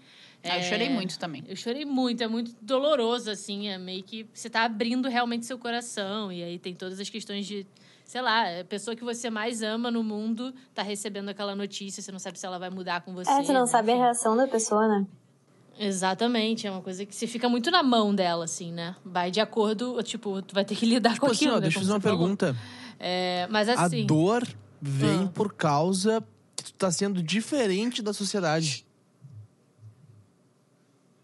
[0.45, 1.45] Ah, eu chorei muito também.
[1.49, 3.69] Eu chorei muito, é muito doloroso, assim.
[3.69, 6.33] É meio que você tá abrindo realmente seu coração.
[6.33, 7.67] E aí tem todas as questões de,
[8.05, 12.11] sei lá, a pessoa que você mais ama no mundo tá recebendo aquela notícia, você
[12.13, 13.31] não sabe se ela vai mudar com você.
[13.31, 13.67] É, você não né?
[13.67, 15.07] sabe a reação da pessoa, né?
[15.81, 18.97] Exatamente, é uma coisa que você fica muito na mão dela, assim, né?
[19.05, 21.53] Vai de acordo, tipo, tu vai ter que lidar com Tipo assim, aquilo.
[21.53, 21.61] ó, né?
[21.63, 22.57] deixa eu fazer uma pergunta.
[22.99, 24.03] É, mas assim.
[24.03, 24.47] A dor
[24.81, 25.31] vem Ah.
[25.33, 26.21] por causa
[26.73, 28.87] tu tá sendo diferente da sociedade.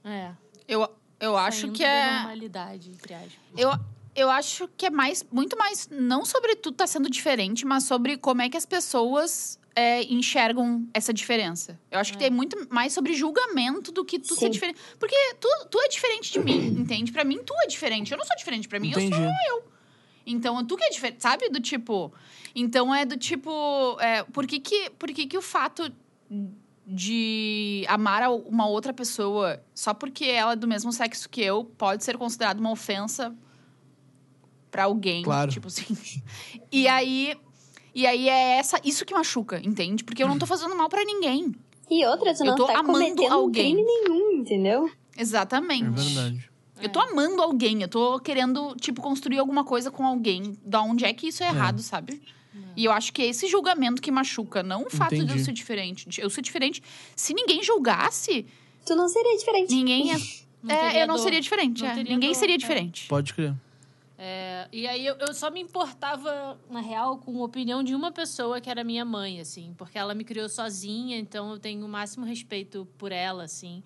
[0.04, 0.32] É.
[0.68, 0.88] Eu,
[1.20, 2.14] eu acho saindo que é.
[2.16, 3.32] normalidade, entre aspas.
[3.56, 3.70] Eu,
[4.14, 8.16] eu acho que é mais, muito mais, não sobre tu tá sendo diferente, mas sobre
[8.16, 11.78] como é que as pessoas é, enxergam essa diferença.
[11.90, 14.50] Eu acho que tem muito mais sobre julgamento do que tu ser Sim.
[14.50, 14.80] diferente.
[14.98, 17.10] Porque tu, tu é diferente de mim, entende?
[17.10, 18.12] Pra mim, tu é diferente.
[18.12, 19.16] Eu não sou diferente pra mim, eu Entendi.
[19.16, 19.73] sou
[20.26, 21.48] então, tu que é diferente, sabe?
[21.48, 22.12] Do tipo.
[22.54, 23.98] Então é do tipo.
[24.00, 25.92] É, por que, que, por que, que o fato
[26.86, 32.04] de amar uma outra pessoa só porque ela é do mesmo sexo que eu pode
[32.04, 33.34] ser considerado uma ofensa
[34.70, 35.22] pra alguém?
[35.22, 35.50] Claro.
[35.50, 35.96] Tipo assim.
[36.70, 37.36] E aí.
[37.94, 40.02] E aí é essa, isso que machuca, entende?
[40.02, 41.54] Porque eu não tô fazendo mal pra ninguém.
[41.88, 43.72] E outra, tu Eu não tô tá amando cometendo alguém.
[43.72, 44.90] crime nenhum, entendeu?
[45.16, 46.50] É Exatamente.
[46.80, 50.56] Eu tô amando alguém, eu tô querendo, tipo, construir alguma coisa com alguém.
[50.64, 52.20] Da onde é que isso é errado, sabe?
[52.76, 55.44] E eu acho que é esse julgamento que machuca, não o fato de eu Entendi.
[55.44, 56.20] ser diferente.
[56.20, 56.82] Eu ser diferente.
[57.14, 58.46] Se ninguém julgasse,
[58.84, 59.74] Tu não seria diferente.
[59.74, 60.10] ninguém
[60.68, 61.22] é, eu não dor.
[61.22, 61.82] seria diferente.
[61.82, 61.96] Não é.
[61.96, 62.58] Ninguém dor, seria é.
[62.58, 63.08] diferente.
[63.08, 63.54] Pode crer.
[64.16, 68.12] É, e aí eu, eu só me importava, na real, com a opinião de uma
[68.12, 71.88] pessoa que era minha mãe, assim, porque ela me criou sozinha, então eu tenho o
[71.88, 73.82] máximo respeito por ela, assim.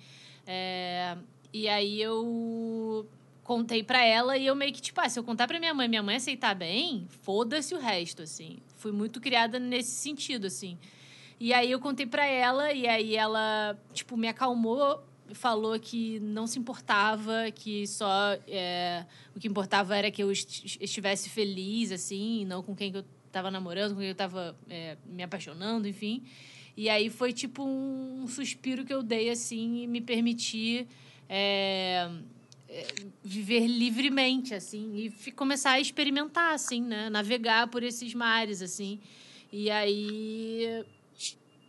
[0.47, 1.17] É,
[1.63, 3.07] e aí eu
[3.45, 5.89] contei pra ela e eu meio que, tipo, ah, se eu contar pra minha mãe,
[5.89, 8.59] minha mãe aceitar bem, foda-se o resto, assim.
[8.77, 10.77] Fui muito criada nesse sentido, assim.
[11.41, 16.47] E aí eu contei pra ela e aí ela, tipo, me acalmou, falou que não
[16.47, 22.45] se importava, que só é, o que importava era que eu est- estivesse feliz, assim,
[22.45, 26.23] não com quem que eu tava namorando, com quem eu tava é, me apaixonando, enfim.
[26.77, 30.87] E aí foi tipo um suspiro que eu dei, assim, e me permitir
[31.29, 32.11] é,
[32.69, 32.87] é,
[33.23, 37.11] viver livremente, assim, e começar a experimentar, assim, né?
[37.11, 39.01] Navegar por esses mares, assim.
[39.53, 40.85] E aí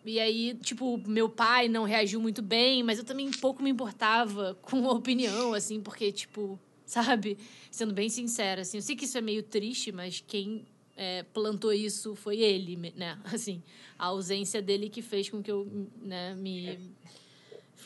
[0.05, 4.55] E aí, tipo, meu pai não reagiu muito bem, mas eu também pouco me importava
[4.63, 7.37] com a opinião, assim, porque, tipo, sabe?
[7.69, 11.71] Sendo bem sincera, assim, eu sei que isso é meio triste, mas quem é, plantou
[11.71, 13.17] isso foi ele, né?
[13.33, 13.61] Assim,
[13.97, 15.65] a ausência dele que fez com que eu,
[16.01, 16.77] né, me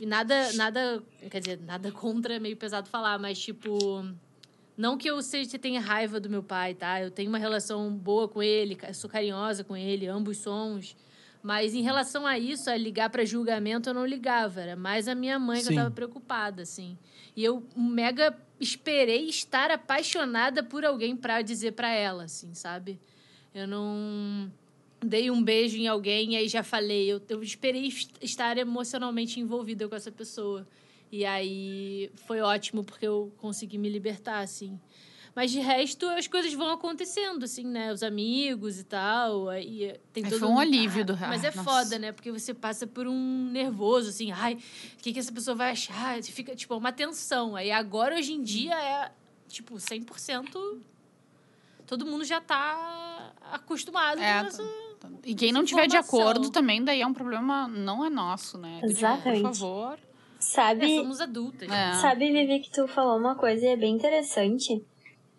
[0.01, 4.05] nada, nada, quer dizer, nada contra, é meio pesado falar, mas tipo,
[4.77, 7.01] não que eu seja tenha raiva do meu pai, tá?
[7.01, 10.95] Eu tenho uma relação boa com ele, sou carinhosa com ele, ambos somos.
[11.43, 14.61] Mas em relação a isso, a ligar para julgamento, eu não ligava.
[14.61, 15.73] Era mais a minha mãe que Sim.
[15.73, 16.97] eu tava preocupada, assim.
[17.35, 22.97] E eu mega esperei estar apaixonada por alguém para dizer para ela, assim, sabe?
[23.53, 24.49] Eu não
[25.03, 27.11] dei um beijo em alguém e aí já falei.
[27.11, 30.65] Eu, eu esperei est- estar emocionalmente envolvida com essa pessoa.
[31.11, 34.79] E aí foi ótimo porque eu consegui me libertar, assim.
[35.35, 37.91] Mas de resto, as coisas vão acontecendo, assim, né?
[37.91, 39.49] Os amigos e tal.
[39.49, 41.63] Aí tem todo foi um alívio do- Mas ah, é nossa.
[41.63, 42.11] foda, né?
[42.11, 44.31] Porque você passa por um nervoso, assim.
[44.31, 46.21] Ai, o que, que essa pessoa vai achar?
[46.21, 47.55] Você fica, tipo, uma tensão.
[47.55, 49.11] Aí agora, hoje em dia, é,
[49.47, 50.79] tipo, 100%...
[51.85, 54.63] Todo mundo já tá acostumado É, com essa...
[55.25, 58.75] E quem não tiver de acordo também, daí é um problema, não é nosso, né?
[58.75, 59.41] Tipo, Exatamente.
[59.41, 59.99] Por favor.
[60.39, 61.69] Sabe, É, somos adultas.
[61.69, 61.93] É.
[61.93, 64.83] sabe, Vivi, que tu falou uma coisa e é bem interessante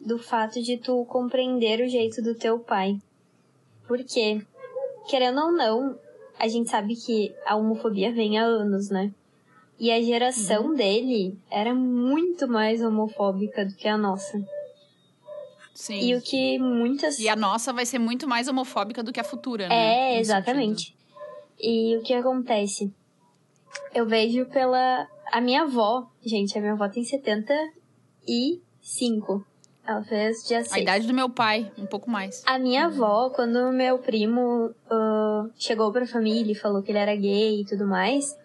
[0.01, 2.97] do fato de tu compreender o jeito do teu pai.
[3.87, 4.41] Porque,
[5.09, 5.99] querendo ou não,
[6.39, 9.13] a gente sabe que a homofobia vem há anos, né?
[9.79, 10.75] E a geração Uhum.
[10.75, 14.39] dele era muito mais homofóbica do que a nossa.
[15.75, 16.01] Sim.
[16.01, 17.19] E o que muitas.
[17.19, 20.15] E a nossa vai ser muito mais homofóbica do que a futura, né?
[20.15, 20.97] É, exatamente.
[21.61, 22.95] E o que acontece?
[23.93, 25.09] Eu vejo pela.
[25.33, 29.45] A minha avó, gente, a minha avó tem 75.
[29.87, 30.69] Ela fez dia 6.
[30.69, 30.79] sentido.
[30.79, 32.43] A idade do meu pai, um pouco mais.
[32.47, 37.17] A minha avó, quando meu primo ah, chegou pra família e falou que ele era
[37.17, 38.39] gay e tudo mais,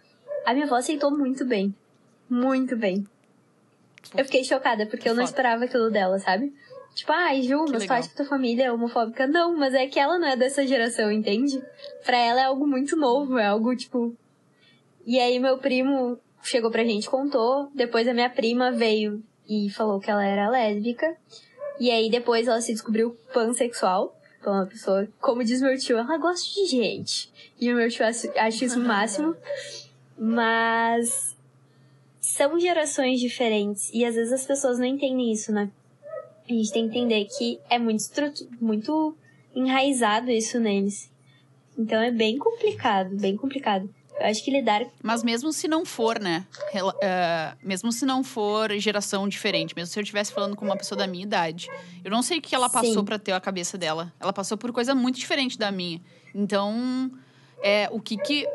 [0.45, 1.73] a minha avó aceitou muito bem.
[2.29, 3.07] Muito bem.
[4.17, 6.53] Eu fiquei chocada, porque eu não esperava aquilo dela, sabe?
[6.99, 7.97] Tipo, ai, Ju, mas tu legal.
[7.97, 9.25] acha que tua família é homofóbica?
[9.25, 11.63] Não, mas é que ela não é dessa geração, entende?
[12.03, 14.13] Pra ela é algo muito novo, é algo, tipo...
[15.05, 17.71] E aí meu primo chegou pra gente, contou.
[17.73, 21.15] Depois a minha prima veio e falou que ela era lésbica.
[21.79, 24.13] E aí depois ela se descobriu pansexual.
[24.41, 27.31] Então, uma pessoa, como diz meu tio, ela gosta de gente.
[27.57, 29.37] E o meu tio acha acha isso o máximo.
[30.19, 31.33] Mas
[32.19, 33.89] são gerações diferentes.
[33.93, 35.71] E às vezes as pessoas não entendem isso, né?
[36.49, 38.03] A gente tem que entender que é muito,
[38.59, 39.15] muito
[39.55, 41.11] enraizado isso neles.
[41.77, 43.87] Então é bem complicado, bem complicado.
[44.19, 44.85] Eu acho que lidar.
[45.01, 46.45] Mas mesmo se não for, né?
[47.01, 50.97] eh, mesmo se não for geração diferente, mesmo se eu estivesse falando com uma pessoa
[50.97, 51.69] da minha idade,
[52.03, 54.11] eu não sei o que ela passou pra ter a cabeça dela.
[54.19, 56.01] Ela passou por coisa muito diferente da minha.
[56.35, 57.11] Então,
[57.61, 58.45] é, o que que.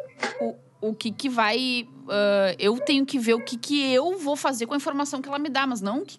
[0.41, 0.55] O,
[0.89, 1.89] o que que vai.
[2.11, 5.29] ah, eu tenho que ver o que que eu vou fazer com a informação que
[5.29, 6.19] ela me dá, mas não que-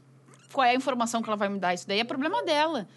[0.56, 1.74] qual é a informação que ela vai me dar.
[1.74, 2.88] Isso daí é problema dela.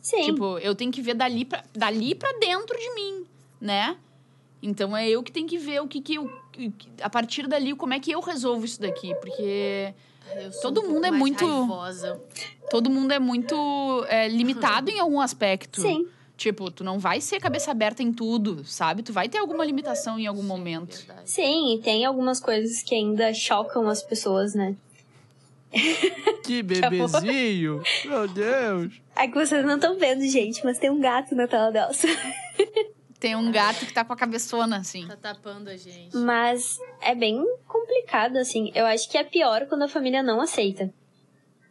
[0.00, 3.24] Sim, Tipo, eu tenho que ver dali pra, dali pra dentro de mim,
[3.60, 3.96] né?
[4.62, 6.30] Então é eu que tenho que ver o que que eu.
[7.02, 9.14] A partir dali, como é que eu resolvo isso daqui?
[9.16, 9.92] Porque
[10.36, 11.44] Eu sou Todo mundo é muito-
[12.70, 15.80] todo mundo é muito é, limitado em algum aspecto.
[15.82, 16.08] sim.
[16.34, 19.02] Tipo, tu não vai ser cabeça aberta em tudo, sabe?
[19.04, 20.96] Tu vai ter alguma limitação em algum momento.
[20.96, 21.30] Verdade.
[21.30, 24.74] Sim, e tem algumas coisas que ainda chocam as pessoas, né?
[26.44, 27.82] Que bebezinho!
[28.04, 29.00] Meu Deus!
[29.16, 32.02] É que vocês não estão vendo, gente, mas tem um gato na tela delas.
[33.18, 35.06] Tem um gato que tá com a cabeçona, assim.
[35.06, 36.16] Tá tapando a gente.
[36.16, 38.72] Mas é bem complicado, assim.
[38.74, 40.92] Eu acho que é pior quando a família não aceita.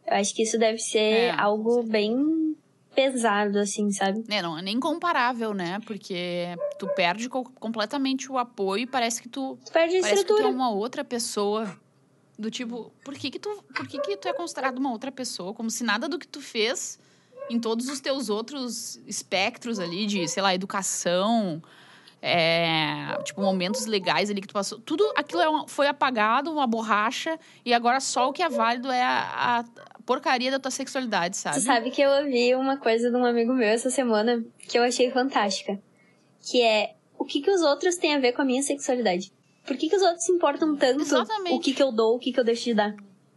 [0.06, 2.56] Eu acho que isso deve ser É, algo bem
[2.94, 4.24] pesado, assim, sabe?
[4.30, 5.78] É, não é nem comparável, né?
[5.86, 10.22] Porque tu perde co- completamente o apoio e parece que tu Tu perde a Parece
[10.22, 10.48] que tu é estrutura.
[10.48, 11.78] uma outra pessoa.
[12.38, 15.52] Do tipo, por que que tu, por que que tu é considerado uma outra pessoa?
[15.54, 16.98] Como se nada do que tu fez
[17.50, 21.62] em todos os teus outros espectros ali de, sei lá, educação,
[22.20, 24.78] é, tipo, momentos legais ali que tu passou.
[24.78, 28.90] Tudo aquilo é uma- foi apagado, uma borracha, e agora só o que é válido
[28.90, 29.64] é a, a
[30.06, 31.56] porcaria da tua sexualidade, sabe?
[31.56, 34.82] Tu sabe que eu ouvi uma coisa de um amigo meu essa semana que eu
[34.84, 35.80] achei fantástica.
[36.40, 39.32] Que é, o que que os outros têm a ver com a minha sexualidade?
[39.66, 41.54] Por que que os outros se importam tanto Exatamente.
[41.56, 42.94] o que que eu dou, o que que eu deixo de dar?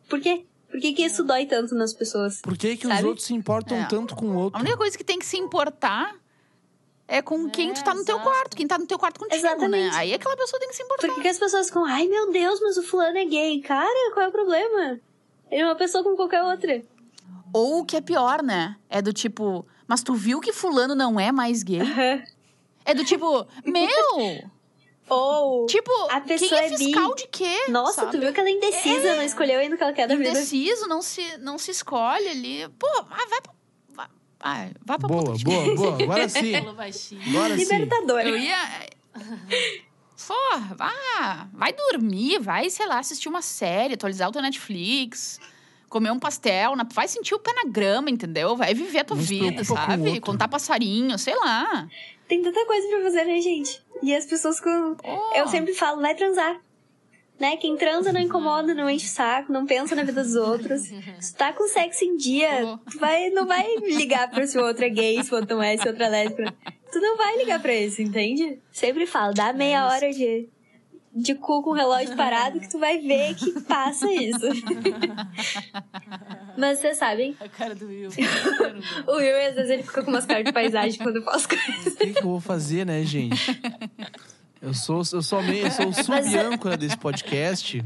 [0.10, 0.46] Por quê?
[0.70, 2.42] Por que que isso dói tanto nas pessoas?
[2.42, 3.86] Por que, que os outros se importam É.
[3.88, 4.60] tanto com o A outro?
[4.60, 6.16] única coisa que tem que se importar
[7.08, 8.30] é com quem É, tu tá no teu exato.
[8.30, 9.90] quarto, quem tá no teu quarto contigo, Exatamente.
[9.90, 9.92] né?
[9.94, 11.08] Aí aquela pessoa tem que se importar.
[11.08, 13.62] Por que, que as pessoas ficam, ai meu Deus, mas o fulano é gay?
[13.62, 15.00] Cara, qual é o problema?
[15.52, 16.82] Ele é uma pessoa como qualquer outra.
[17.54, 18.76] Ou o que é pior, né?
[18.90, 21.80] É do tipo, mas tu viu que fulano não é mais gay?
[22.84, 23.88] É do tipo, meu,
[25.10, 25.66] Ou.
[25.68, 26.78] Tipo, A quem pessoa é é bi.
[26.78, 27.66] fiscal de quê?
[27.70, 28.12] Nossa, sabe?
[28.12, 30.30] tu viu que ela é indecisa, não escolheu ainda o que ela quer da vida.
[30.32, 32.68] Indeciso, não se, não se escolhe ali.
[32.80, 33.54] Pô, vai, vai pra.
[33.94, 34.08] Vai,
[34.42, 36.04] vai, vai pra Boa, puta de boa, boa.
[36.04, 36.56] Agora sim.
[36.56, 37.20] Agora sim.
[37.56, 38.22] Libertador.
[38.22, 38.58] Eu ia.
[40.28, 40.34] Pô,
[40.76, 45.40] vá, vai dormir, vai, sei lá, assistir uma série, atualizar o teu Netflix,
[45.88, 48.56] comer um pastel, na- vai sentir o pé na grama, entendeu?
[48.56, 50.20] Vai viver a tua vida, sabe?
[50.20, 51.88] Contar passarinho, sei lá.
[52.28, 53.80] Tem tanta coisa pra fazer, né, gente?
[54.02, 54.96] E as pessoas com.
[54.96, 56.60] Pô, Eu sempre falo, vai transar.
[57.40, 57.58] Né?
[57.58, 60.84] Quem transa não incomoda, não enche o saco, não pensa na vida dos outros.
[61.20, 64.64] Se tu tá com sexo em dia, tu vai, não vai ligar pra se o
[64.64, 66.56] outro é gay, se o outro não é, se o outro é lésbica.
[66.94, 68.58] Tu não vai ligar pra isso, entende?
[68.72, 70.48] Sempre falo, dá meia hora de,
[71.16, 74.46] de cu com o relógio parado que tu vai ver que passa isso.
[76.58, 78.10] Mas vocês sabem, A cara do Will.
[79.08, 81.94] o Will às vezes ele fica com umas caras de paisagem quando eu faço coisas.
[81.94, 83.60] O que, que eu vou fazer, né, gente?
[84.62, 87.84] Eu sou, eu sou, meio, eu sou o sub-âncora desse podcast,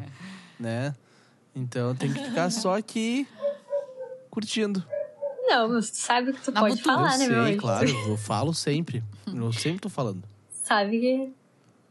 [0.59, 0.95] né?
[1.55, 3.27] Então eu tenho que ficar só aqui
[4.29, 4.83] curtindo.
[5.47, 7.89] Não, mas tu sabe o que tu Na pode falar, eu né, meu sei, claro.
[8.07, 9.03] Eu falo sempre.
[9.27, 10.23] Eu sempre tô falando.
[10.63, 11.33] Sabe que,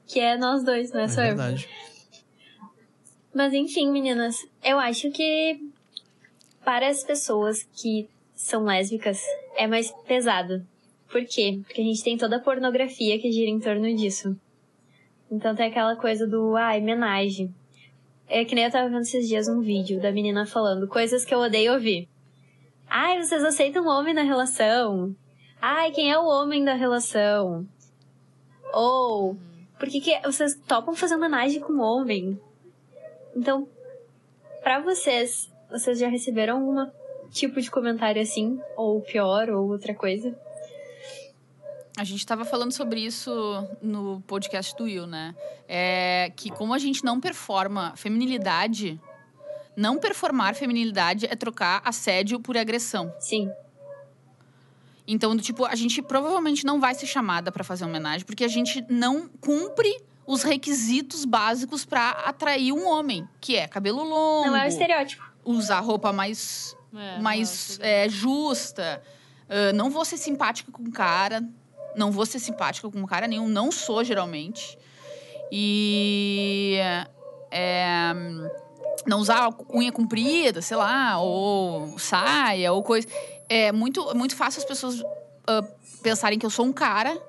[0.08, 1.36] que é nós dois, não é, É só eu.
[1.36, 1.68] verdade.
[3.32, 5.60] Mas enfim, meninas, eu acho que
[6.64, 9.22] para as pessoas que são lésbicas
[9.56, 10.66] é mais pesado.
[11.10, 11.60] Por quê?
[11.64, 14.36] Porque a gente tem toda a pornografia que gira em torno disso.
[15.30, 17.54] Então tem aquela coisa do, ah, homenagem.
[18.26, 21.34] É que nem eu tava vendo esses dias um vídeo da menina falando coisas que
[21.34, 22.08] eu odeio ouvir.
[22.88, 25.14] Ai, vocês aceitam o homem na relação?
[25.60, 27.66] Ai, quem é o homem da relação?
[28.72, 29.36] Ou,
[29.78, 32.40] por que, que vocês topam fazer homenagem com o homem?
[33.34, 33.68] Então,
[34.62, 36.90] pra vocês, vocês já receberam algum
[37.30, 38.60] tipo de comentário assim?
[38.76, 40.36] Ou pior, ou outra coisa?
[41.96, 43.30] A gente tava falando sobre isso
[43.82, 45.34] no podcast do Will, né?
[45.66, 49.00] É que como a gente não performa feminilidade,
[49.76, 53.12] não performar feminilidade é trocar assédio por agressão.
[53.18, 53.50] Sim.
[55.10, 58.84] Então, tipo, a gente provavelmente não vai ser chamada pra fazer homenagem, porque a gente
[58.90, 59.90] não cumpre
[60.26, 65.24] os requisitos básicos pra atrair um homem, que é cabelo longo, Não é o estereótipo.
[65.42, 69.02] usar roupa mais, É, mais não, é, justa,
[69.48, 71.42] ah, não vou ser simpática com o cara,
[71.96, 74.78] não vou ser simpática com cara nenhum, não sou geralmente.
[75.50, 76.76] E
[77.50, 78.12] é,
[79.06, 83.08] não usar unha comprida, sei lá, ou saia, ou coisa.
[83.48, 85.02] É muito, muito fácil as pessoas
[85.46, 85.64] ah,
[86.02, 87.20] pensarem que eu sou um cara.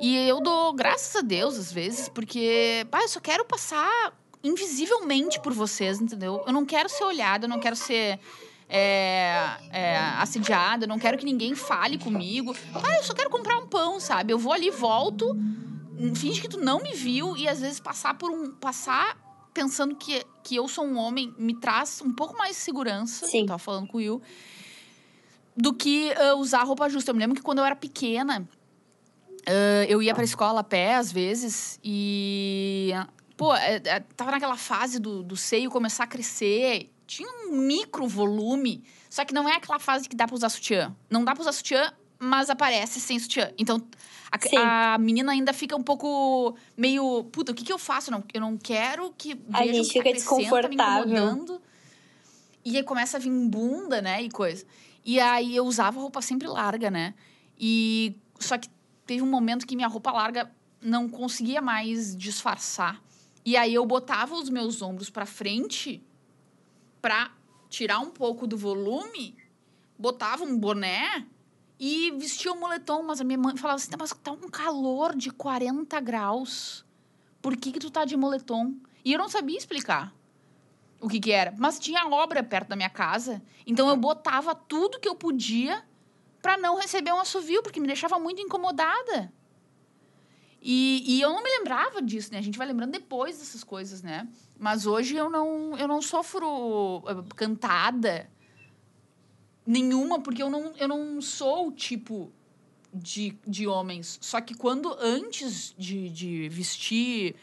[0.00, 4.12] E eu dou graças a Deus, às vezes, porque pá, eu só quero passar
[4.42, 6.42] invisivelmente por vocês, entendeu?
[6.46, 8.20] Eu não quero ser olhada, eu não quero ser
[8.68, 12.54] é, é, assediada, eu não quero que ninguém fale comigo.
[12.74, 14.32] Ah, eu só quero comprar um pão, sabe?
[14.32, 15.36] Eu vou ali, volto,
[16.14, 18.52] finge que tu não me viu e às vezes passar por um.
[18.52, 19.16] passar
[19.52, 23.26] pensando que, que eu sou um homem me traz um pouco mais de segurança.
[23.26, 23.40] Sim.
[23.40, 24.22] Eu tava falando com o Will.
[25.60, 27.10] Do que ah, usar roupa justa.
[27.10, 28.48] Eu me lembro que quando eu era pequena,
[29.46, 32.92] ah, eu ia pra escola a pé, às vezes, e.
[33.36, 36.90] Pô, é, é, tava naquela fase do, do seio começar a crescer.
[37.06, 38.84] Tinha um micro volume.
[39.08, 40.94] Só que não é aquela fase que dá pra usar sutiã.
[41.08, 43.50] Não dá pra usar sutiã, mas aparece sem sutiã.
[43.56, 43.80] Então,
[44.56, 47.24] a, a menina ainda fica um pouco meio.
[47.32, 48.10] Puta, o que, que eu faço?
[48.10, 51.16] Eu não, eu não quero que A gente que fica tá crescendo, tá me desconfortável.
[51.16, 51.62] incomodando.
[52.64, 54.22] E aí começa a vir bunda, né?
[54.22, 54.64] E coisa.
[55.04, 57.14] E aí eu usava roupa sempre larga, né?
[57.58, 58.68] E só que
[59.06, 63.02] teve um momento que minha roupa larga não conseguia mais disfarçar.
[63.44, 66.04] E aí eu botava os meus ombros pra frente
[67.00, 67.30] pra
[67.68, 69.36] tirar um pouco do volume,
[69.98, 71.26] botava um boné
[71.80, 73.02] e vestia um moletom.
[73.02, 76.84] Mas a minha mãe falava assim: mas tá um calor de 40 graus.
[77.40, 78.74] Por que, que tu tá de moletom?
[79.04, 80.17] E eu não sabia explicar
[81.00, 81.54] o que, que era.
[81.58, 83.42] Mas tinha obra perto da minha casa.
[83.66, 85.82] Então eu botava tudo que eu podia
[86.42, 89.32] pra não receber um assovio, porque me deixava muito incomodada.
[90.60, 92.38] E, e eu não me lembrava disso, né?
[92.38, 94.26] A gente vai lembrando depois dessas coisas, né?
[94.58, 98.28] Mas hoje eu não, eu não sofro eh, cantada
[99.64, 102.32] nenhuma, porque eu não, eu não sou o tipo
[102.92, 104.18] de, de homens.
[104.20, 107.36] Só que quando, antes de, de vestir,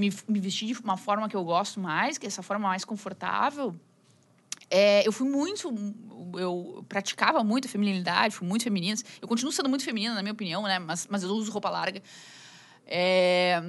[0.00, 2.84] me, me vestir de uma forma que eu gosto mais, que é essa forma mais
[2.84, 3.74] confortável,
[4.70, 5.74] é, eu fui muito.
[6.38, 8.96] Eu praticava muito a feminilidade, fui muito feminina.
[9.20, 10.78] Eu continuo sendo muito feminina, na minha opinião, né?
[10.78, 12.00] Mas, mas eu uso roupa larga.
[12.86, 13.60] É,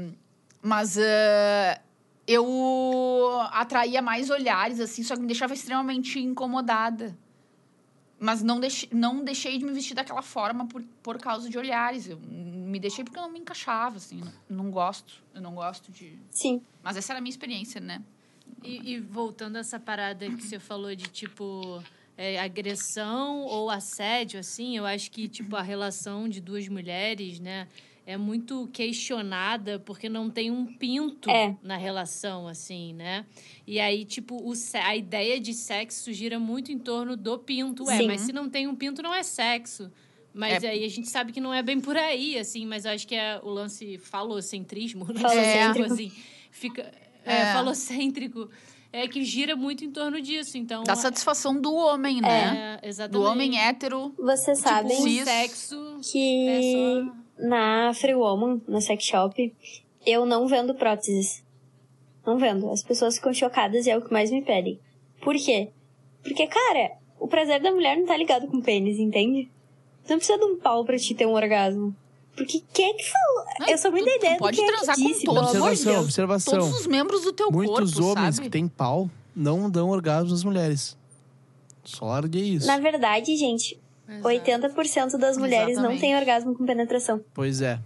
[0.61, 1.81] mas eh,
[2.27, 7.17] eu atraía mais olhares, assim, só que me deixava extremamente incomodada.
[8.23, 12.07] Mas não, deixe, não deixei de me vestir daquela forma por, por causa de olhares.
[12.07, 14.21] Eu me deixei porque eu não me encaixava, assim.
[14.47, 15.23] Não, não gosto.
[15.33, 16.19] Eu não gosto de.
[16.29, 16.61] Sim.
[16.83, 17.99] Mas essa era a minha experiência, né?
[18.63, 21.83] E, e voltando a essa parada que você falou de tipo
[22.15, 27.67] é, agressão ou assédio, assim, eu acho que tipo a relação de duas mulheres, né,
[28.05, 31.55] é muito questionada porque não tem um pinto É.
[31.61, 33.25] na relação, assim, né?
[33.67, 37.89] E aí, tipo, o, a ideia de sexo gira muito em torno do pinto.
[37.89, 38.07] É, Sim.
[38.07, 39.91] mas se não tem um pinto, não é sexo.
[40.33, 40.69] Mas É.
[40.69, 43.15] aí a gente sabe que não é bem por aí, assim, mas eu acho que
[43.15, 45.19] é o lance falocentrismo, né?
[45.19, 45.93] Falocêntrico.
[45.93, 46.11] assim,
[46.49, 46.91] fica
[47.25, 47.53] é, É.
[47.53, 48.49] falocêntrico,
[48.93, 50.57] é que gira muito em torno disso.
[50.57, 52.79] Então, Da satisfação do homem, né?
[52.81, 53.21] é, exatamente.
[53.23, 54.13] Do homem hétero.
[54.17, 55.23] Vocês Tipo, sabem o cis.
[55.23, 56.61] sexo que é
[57.05, 59.53] só na Free Woman, na sex shop,
[60.05, 61.43] eu não vendo próteses.
[62.25, 62.69] Não vendo.
[62.69, 64.79] As pessoas ficam chocadas e é o que mais me pedem.
[65.21, 65.69] Por quê?
[66.23, 69.49] Porque, cara, o prazer da mulher não tá ligado com pênis, entende?
[70.05, 71.95] Tu não precisa de um pau pra te ter um orgasmo.
[72.35, 73.45] Porque quem é que falou?
[73.59, 75.41] Não, eu sou muito tu- tu ideia do pode é que transar com disse, todos.
[75.43, 76.03] Observação, Deus.
[76.05, 76.59] observação.
[76.59, 78.47] Todos os membros do teu Muitos corpo, homens sabe?
[78.47, 80.97] que têm pau não dão orgasmo às mulheres.
[81.83, 82.67] Só larguei isso.
[82.67, 83.79] Na verdade, gente,
[84.11, 84.27] Exato.
[84.27, 86.01] 80% das mulheres não Exatamente.
[86.01, 87.23] têm orgasmo com penetração.
[87.33, 87.79] Pois é.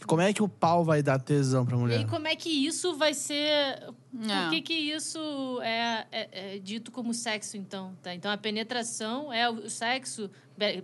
[0.00, 1.98] E como é que o pau vai dar tesão pra E mulher?
[1.98, 3.80] aí, como é que isso vai ser.
[4.12, 4.50] Por É.
[4.50, 7.94] que, que isso é, é- é dito como sexo, então?
[8.02, 8.14] Tá?
[8.14, 10.30] Então, a penetração é o sexo,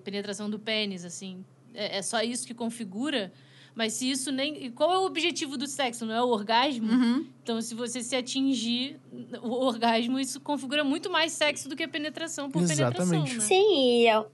[0.04, 1.44] penetração do pênis, assim.
[1.74, 3.32] É, é só isso que configura.
[3.74, 4.66] Mas se isso nem.
[4.66, 6.04] e Qual é o objetivo do sexo?
[6.04, 6.92] Não é o orgasmo?
[6.92, 7.26] Uhum.
[7.42, 9.00] Então, se você se atingir
[9.42, 12.96] o orgasmo, isso configura muito mais sexo do que a penetração por Exatamente.
[12.96, 13.40] penetração, né?
[13.40, 14.24] Sim, e é,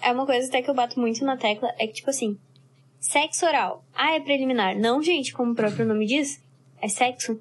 [0.00, 2.38] é uma coisa até que eu bato muito na tecla, é que, tipo assim,
[2.98, 3.84] sexo oral.
[3.94, 4.76] Ah, é preliminar.
[4.78, 6.42] Não, gente, como o próprio nome diz,
[6.80, 7.38] é sexo.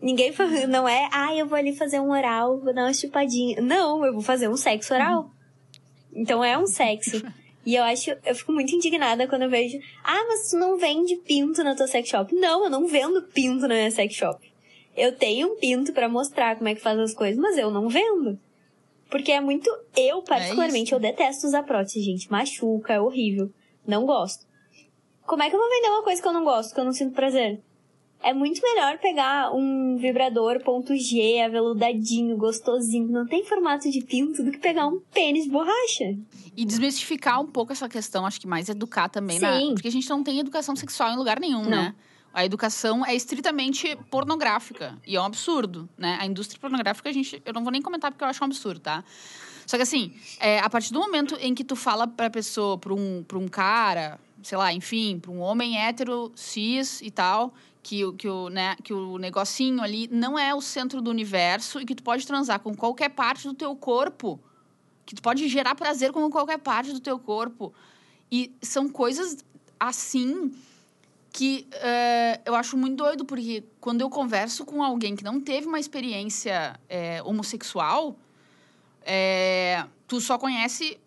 [0.00, 0.32] Ninguém
[0.68, 3.60] não é, ah, eu vou ali fazer um oral, vou dar uma chupadinha.
[3.60, 5.30] Não, eu vou fazer um sexo oral.
[6.12, 7.22] Então é um sexo.
[7.64, 11.16] E eu acho, eu fico muito indignada quando eu vejo, ah, mas tu não vende
[11.16, 12.34] pinto na tua sex shop.
[12.34, 14.52] Não, eu não vendo pinto na minha sex shop.
[14.96, 17.88] Eu tenho um pinto pra mostrar como é que faz as coisas, mas eu não
[17.88, 18.38] vendo.
[19.10, 19.70] Porque é muito.
[19.96, 20.94] Eu, particularmente, isso.
[20.94, 22.30] eu detesto usar prótese, gente.
[22.30, 23.50] Machuca, é horrível.
[23.86, 24.46] Não gosto.
[25.26, 26.92] Como é que eu vou vender uma coisa que eu não gosto, que eu não
[26.92, 27.60] sinto prazer?
[28.22, 34.00] É muito melhor pegar um vibrador ponto G, aveludadinho, gostosinho, que não tem formato de
[34.02, 36.16] pinto, do que pegar um pênis de borracha.
[36.56, 39.38] E desmistificar um pouco essa questão, acho que mais educar também.
[39.38, 39.58] Na...
[39.58, 39.74] Sim.
[39.74, 41.70] Porque a gente não tem educação sexual em lugar nenhum, Não.
[41.70, 41.94] né?
[42.34, 44.98] A educação é estritamente pornográfica.
[45.06, 46.16] E é um absurdo, né?
[46.18, 47.42] A indústria pornográfica, a gente.
[47.44, 49.04] Eu não vou nem comentar porque eu acho um absurdo, tá?
[49.66, 52.94] Só que assim, é, a partir do momento em que tu fala pra pessoa, pra
[52.94, 58.04] um, pra um cara, sei lá, enfim, pra um homem hétero, cis e tal, que,
[58.04, 61.84] o- que, o, né, que o negocinho ali não é o centro do universo e
[61.84, 64.40] que tu pode transar com qualquer parte do teu corpo
[65.04, 67.74] que tu pode gerar prazer com qualquer parte do teu corpo.
[68.30, 69.44] E são coisas
[69.80, 70.52] assim
[71.32, 75.66] que eh, eu acho muito doido, porque quando eu converso com alguém que não teve
[75.66, 78.16] uma experiência eh, homossexual,
[79.04, 80.98] eh, tu só conhece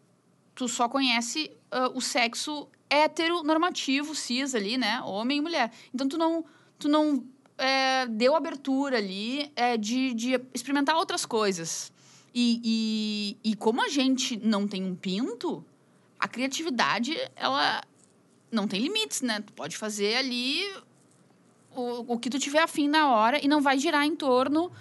[0.54, 5.02] tu só conhece ah, o sexo heteronormativo, cis ali, né?
[5.02, 5.72] Homem e mulher.
[5.94, 6.46] Então tu não,
[6.78, 7.24] tu não
[7.58, 11.92] eh, deu abertura ali eh, de, de experimentar outras coisas.
[12.34, 12.60] E,
[13.44, 15.64] e, e como a gente não tem um pinto,
[16.20, 17.82] a criatividade, ela
[18.52, 19.42] não tem limites, né?
[19.42, 20.62] Tu pode fazer ali
[21.76, 24.72] o, o que tu tiver afim na hora e não vai girar em torno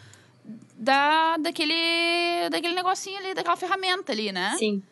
[0.76, 4.57] da, daquele, daquele negocinho ali, daquela ferramenta ali, né?
[4.59, 4.82] Sim.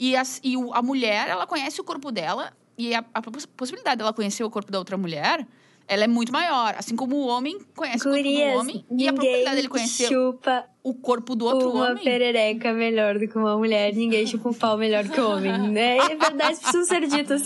[0.00, 3.44] E, as- e o- a mulher, ela conhece o corpo dela e a, a poss-
[3.44, 5.46] possibilidade dela conhecer o corpo da outra mulher,
[5.86, 6.74] ela é muito maior.
[6.78, 10.08] Assim como o homem conhece o corpo Gurias, do homem e a probabilidade dele conhecer
[10.08, 12.02] chupa o corpo do outro uma homem...
[12.02, 13.92] perereca melhor do que uma mulher.
[13.94, 15.98] Ninguém chupa um pau melhor que o homem, né?
[15.98, 17.42] É verdade, precisam ser ditas.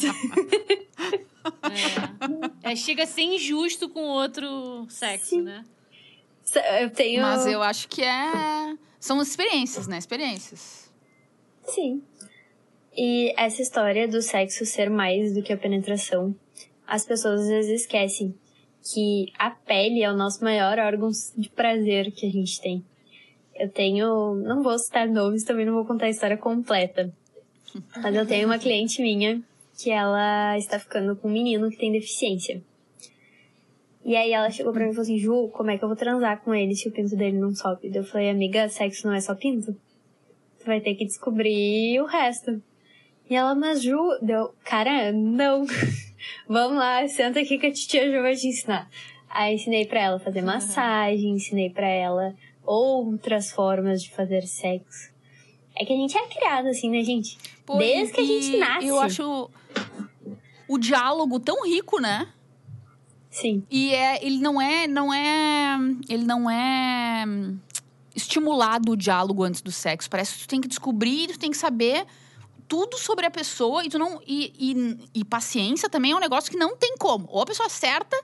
[2.62, 2.72] É.
[2.72, 5.42] É, chega a ser injusto com outro sexo, Sim.
[5.42, 5.64] né?
[6.80, 7.20] Eu tenho...
[7.22, 8.76] Mas eu acho que é...
[9.00, 9.98] São experiências, né?
[9.98, 10.90] Experiências.
[11.66, 12.02] Sim.
[12.96, 16.34] E essa história do sexo ser mais do que a penetração,
[16.86, 18.34] as pessoas às vezes esquecem
[18.92, 22.84] que a pele é o nosso maior órgão de prazer que a gente tem.
[23.54, 27.12] Eu tenho, não vou citar nomes, também não vou contar a história completa.
[28.02, 29.42] Mas eu tenho uma cliente minha
[29.76, 32.62] que ela está ficando com um menino que tem deficiência.
[34.04, 35.96] E aí ela chegou pra mim e falou assim, Ju, como é que eu vou
[35.96, 37.90] transar com ele se o pinto dele não sobe?
[37.92, 39.74] Eu falei, amiga, sexo não é só pinto?
[40.58, 42.62] Tu vai ter que descobrir o resto.
[43.28, 45.66] E ela, mas Ju, deu, cara, não.
[46.48, 48.88] Vamos lá, senta aqui que a titia Ju vai te ensinar.
[49.28, 55.12] Aí ensinei pra ela fazer massagem, ensinei pra ela outras formas de fazer sexo.
[55.76, 57.36] É que a gente é criado assim, né, gente?
[57.66, 58.86] Pô, Desde que a gente nasce.
[58.86, 59.50] Eu acho
[60.68, 62.28] o diálogo tão rico, né?
[63.30, 63.64] Sim.
[63.68, 65.76] E é, ele não é, não é,
[66.08, 67.24] ele não é
[68.14, 70.08] estimulado o diálogo antes do sexo.
[70.08, 72.06] Parece que tu tem que descobrir, tu tem que saber
[72.68, 76.50] tudo sobre a pessoa e tu não e, e, e paciência também é um negócio
[76.50, 77.26] que não tem como.
[77.30, 78.16] Ou a pessoa acerta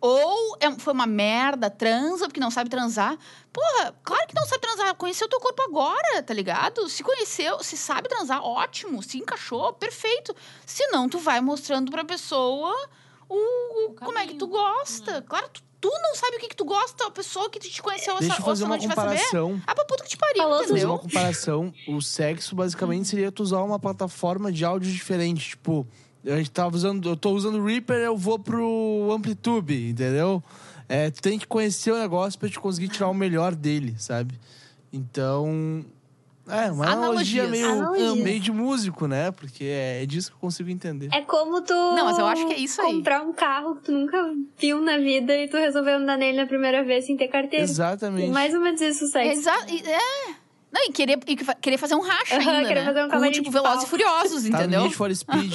[0.00, 3.18] ou é- foi uma merda, transa porque não sabe transar.
[3.52, 4.94] Porra, claro que não sabe transar.
[4.94, 6.88] Conheceu o teu corpo agora, tá ligado?
[6.88, 9.02] Se conheceu, se sabe transar, ótimo.
[9.02, 10.34] Se encaixou, perfeito.
[10.64, 12.74] Se não, tu vai mostrando pra pessoa
[13.28, 15.20] o, O como é que tu gosta.
[15.22, 18.14] Claro, tu, tu não sabe o que, que tu gosta, a pessoa que te conheceu
[18.18, 19.18] Deixa eu essa, fazer ou uma não te vai saber.
[19.18, 19.62] comparação.
[19.66, 20.88] Ah, pra puta que te pariu, Falou Fazer entendeu?
[20.90, 25.50] uma comparação, o sexo basicamente seria tu usar uma plataforma de áudio diferente.
[25.50, 25.86] Tipo,
[26.26, 30.42] a gente tava usando, eu tô usando o Reaper, eu vou pro Amplitude, entendeu?
[30.88, 34.38] É, tu tem que conhecer o negócio pra te conseguir tirar o melhor dele, sabe?
[34.92, 35.84] Então.
[36.50, 39.30] É, uma analogia meio, meio de músico, né?
[39.30, 41.08] Porque é, é disso que eu consigo entender.
[41.12, 41.72] É como tu.
[41.74, 42.94] Não, mas eu acho que é isso aí.
[42.94, 46.46] Comprar um carro que tu nunca viu na vida e tu resolveu andar nele na
[46.46, 47.64] primeira vez sem ter carteira.
[47.64, 48.30] Exatamente.
[48.30, 49.38] Mais ou menos isso, sexo.
[49.40, 49.72] Exato.
[49.72, 50.34] É.
[50.72, 52.84] Não, e querer, e querer fazer um racha ainda, querer né?
[52.86, 53.84] fazer um Com, cavalinho tipo, de Velozes pau.
[53.86, 54.82] e Furiosos, Tá no entendeu?
[54.82, 55.52] Need for Speed.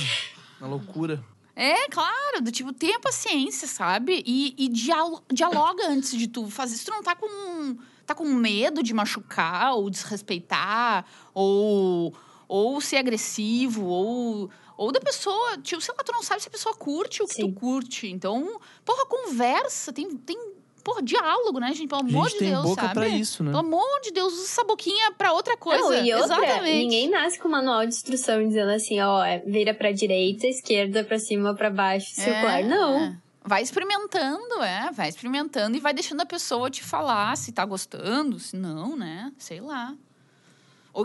[0.60, 1.24] Uma loucura.
[1.56, 4.22] É, claro, do tipo, tenha paciência, sabe?
[4.26, 6.76] E, e dialo- dialoga antes de tu fazer.
[6.76, 12.14] Se tu não tá com, tá com medo de machucar, ou desrespeitar, ou,
[12.48, 16.52] ou ser agressivo, ou, ou da pessoa, tipo, sei lá, tu não sabe se a
[16.52, 17.52] pessoa curte o que Sim.
[17.52, 18.08] tu curte.
[18.08, 20.38] Então, porra, conversa, tem, tem
[20.84, 21.88] porra, diálogo, né, gente?
[21.88, 22.94] Pelo amor de tem Deus, boca sabe?
[22.94, 23.50] pra isso, né?
[23.50, 25.82] Pelo amor de Deus, usa essa boquinha pra outra coisa.
[25.84, 26.78] Não, e outra, Exatamente.
[26.78, 31.18] ninguém nasce com manual de instrução dizendo assim, ó, é, vira pra direita, esquerda, pra
[31.18, 32.60] cima, pra baixo, circular.
[32.60, 32.98] É, Não.
[33.00, 33.25] é.
[33.46, 34.92] Vai experimentando, é.
[34.92, 39.32] Vai experimentando e vai deixando a pessoa te falar se tá gostando, se não, né?
[39.38, 39.96] Sei lá.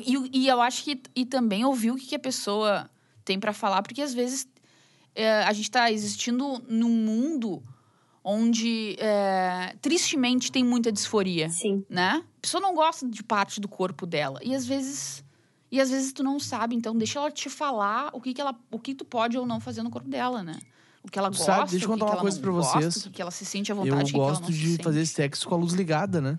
[0.06, 2.88] E, e eu acho que e também ouvir o que, que a pessoa
[3.24, 4.48] tem pra falar, porque às vezes
[5.14, 7.62] é, a gente tá existindo num mundo
[8.22, 11.84] onde, é, tristemente, tem muita disforia Sim.
[11.88, 12.22] né?
[12.38, 14.40] A pessoa não gosta de parte do corpo dela.
[14.42, 15.24] E às vezes.
[15.72, 18.58] E às vezes tu não sabe, então deixa ela te falar o que, que ela,
[18.72, 20.58] o que tu pode ou não fazer no corpo dela, né?
[21.02, 23.06] O que ela gosta, Sabe, deixa eu contar uma coisa gosta, vocês.
[23.06, 24.84] o que, ela se sente à Eu vontade, ela gosto se de sente.
[24.84, 26.38] fazer sexo com a luz ligada, né?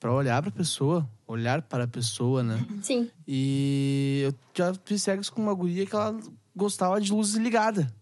[0.00, 1.08] Pra olhar pra pessoa.
[1.28, 2.64] Olhar para a pessoa, né?
[2.82, 3.08] Sim.
[3.26, 6.18] E eu já fiz sexo com uma guria que ela
[6.56, 7.92] gostava de luz ligada.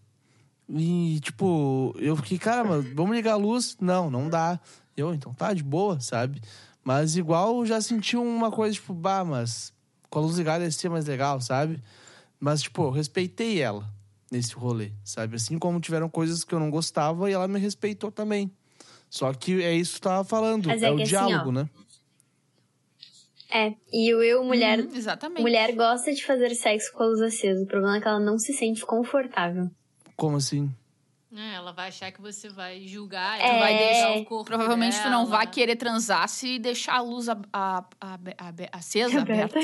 [0.67, 3.77] E, tipo, eu fiquei, cara, mas vamos ligar a luz?
[3.79, 4.59] Não, não dá.
[4.97, 6.41] Eu, então tá, de boa, sabe?
[6.83, 9.71] Mas igual eu já senti uma coisa, tipo, bah, mas
[10.09, 11.81] com a luz ligada ia ser mais legal, sabe?
[12.39, 13.85] Mas, tipo, eu respeitei ela
[14.31, 15.35] nesse rolê, sabe?
[15.35, 18.51] Assim como tiveram coisas que eu não gostava e ela me respeitou também.
[19.09, 21.69] Só que é isso que tu tava falando, é, é o assim, diálogo, ó, né?
[23.51, 23.73] É.
[23.91, 25.41] E o eu, mulher, Uhum, exatamente.
[25.41, 27.63] mulher gosta de fazer sexo com a luz acesa.
[27.63, 29.69] O problema é que ela não se sente confortável.
[30.15, 30.71] Como assim?
[31.35, 33.47] É, ela vai achar que você vai julgar, É.
[33.49, 35.37] ela vai deixar o corpo Provavelmente tu não dela.
[35.37, 39.59] vai querer transar se deixar a luz a, a, a- a- acesa, aberta.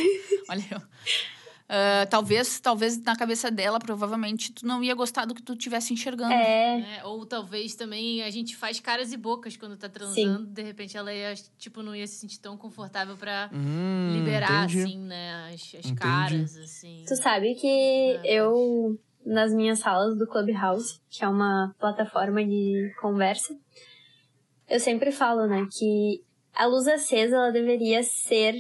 [0.50, 0.82] Olha eu.
[1.68, 5.94] Ah, talvez, talvez na cabeça dela, provavelmente, tu não ia gostar do que tu estivesse
[5.94, 6.34] enxergando.
[6.34, 6.98] É.
[6.98, 10.46] É, ou talvez também a gente faz caras e bocas quando tá transando.
[10.46, 14.84] De repente ela ia, tipo, não ia se sentir tão confortável pra Hum, liberar, entendi.
[14.84, 15.52] assim, né?
[15.54, 17.04] As, as caras, assim.
[17.08, 23.58] Tu sabe que eu, nas minhas salas do Clubhouse, que é uma plataforma de conversa,
[24.68, 28.56] eu sempre falo, né, que a luz acesa, ela deveria ser,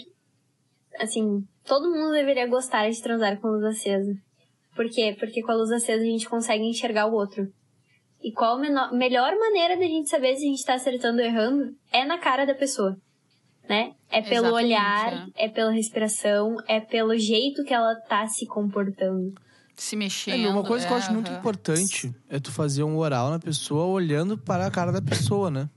[1.00, 4.14] assim, todo mundo deveria gostar de transar com a luz acesa.
[4.76, 5.16] Por quê?
[5.20, 7.48] Porque com a luz acesa a gente consegue enxergar o outro.
[8.22, 11.26] E qual a menor- melhor maneira da gente saber se a gente tá acertando ou
[11.26, 12.98] errando é na cara da pessoa.
[13.68, 13.94] Né?
[14.12, 19.34] É pelo Exatamente, olhar, é pela respiração, é pelo jeito que ela tá se comportando.
[19.76, 20.40] Se É, mexendo.
[20.42, 21.40] meu, uma coisa que eu acho é, muito aham.
[21.40, 25.68] importante é tu fazer um oral na pessoa olhando para a cara da pessoa, né?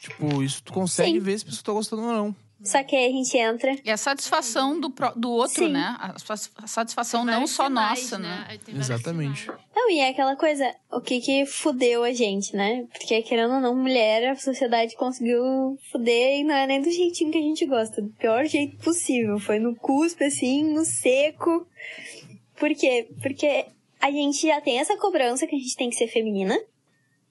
[0.00, 1.18] Tipo, isso tu consegue Sim.
[1.20, 2.36] ver se a pessoa tá gostando ou não.
[2.62, 3.76] Só que aí a gente entra.
[3.84, 5.72] É a satisfação do, do outro, Sim.
[5.72, 5.96] né?
[6.00, 8.44] A sa- a satisfação não só sinais, nossa, né?
[8.48, 9.40] Vários Exatamente.
[9.42, 9.60] sinais.
[9.76, 12.84] Não, e é aquela coisa, o que que fudeu a gente, né?
[12.92, 17.30] Porque, querendo ou não, mulher, a sociedade conseguiu fuder e não é nem do jeitinho
[17.30, 18.02] que a gente gosta.
[18.02, 19.38] Do pior jeito possível.
[19.38, 21.64] Foi no cuspe, assim, no seco.
[22.58, 23.08] Por quê?
[23.22, 23.66] Porque
[24.00, 26.58] a gente já tem essa cobrança que a gente tem que ser feminina,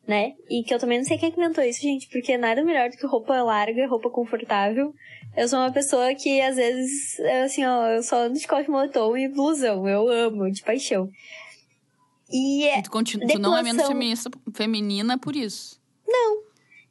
[0.07, 0.35] né?
[0.49, 2.89] E que eu também não sei quem é que inventou isso, gente, porque nada melhor
[2.89, 4.93] do que roupa larga, roupa confortável.
[5.37, 8.69] Eu sou uma pessoa que, às vezes, é assim, ó, eu só ando de coque
[8.69, 9.87] moletom e blusão.
[9.87, 11.09] Eu amo, de paixão.
[12.29, 13.87] E é, tu, continua, tu não é menos Depilação.
[13.87, 15.79] feminista, feminina por isso.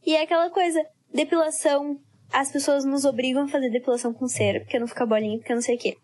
[0.07, 1.99] E é aquela coisa, depilação,
[2.33, 5.61] as pessoas nos obrigam a fazer depilação com cera, porque não fica bolinha, porque não
[5.61, 5.97] sei o quê.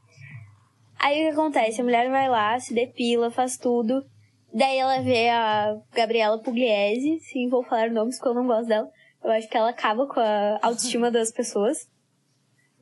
[0.99, 1.81] Aí o que acontece?
[1.81, 4.05] A mulher vai lá, se depila, faz tudo.
[4.53, 8.91] Daí ela vê a Gabriela Pugliese, sim, vou falar nomes porque eu não gosto dela.
[9.23, 11.89] Eu acho que ela acaba com a autoestima das pessoas.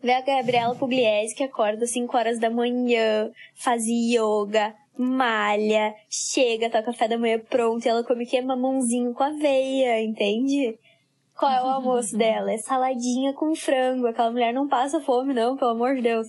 [0.03, 6.71] Vê a Gabriela Pugliese que acorda às 5 horas da manhã, faz yoga, malha, chega,
[6.71, 10.79] tá o café da manhã pronto e ela come que é mamãozinho com aveia, entende?
[11.37, 12.53] Qual é o almoço dela?
[12.53, 14.07] É saladinha com frango.
[14.07, 16.29] Aquela mulher não passa fome, não, pelo amor de Deus.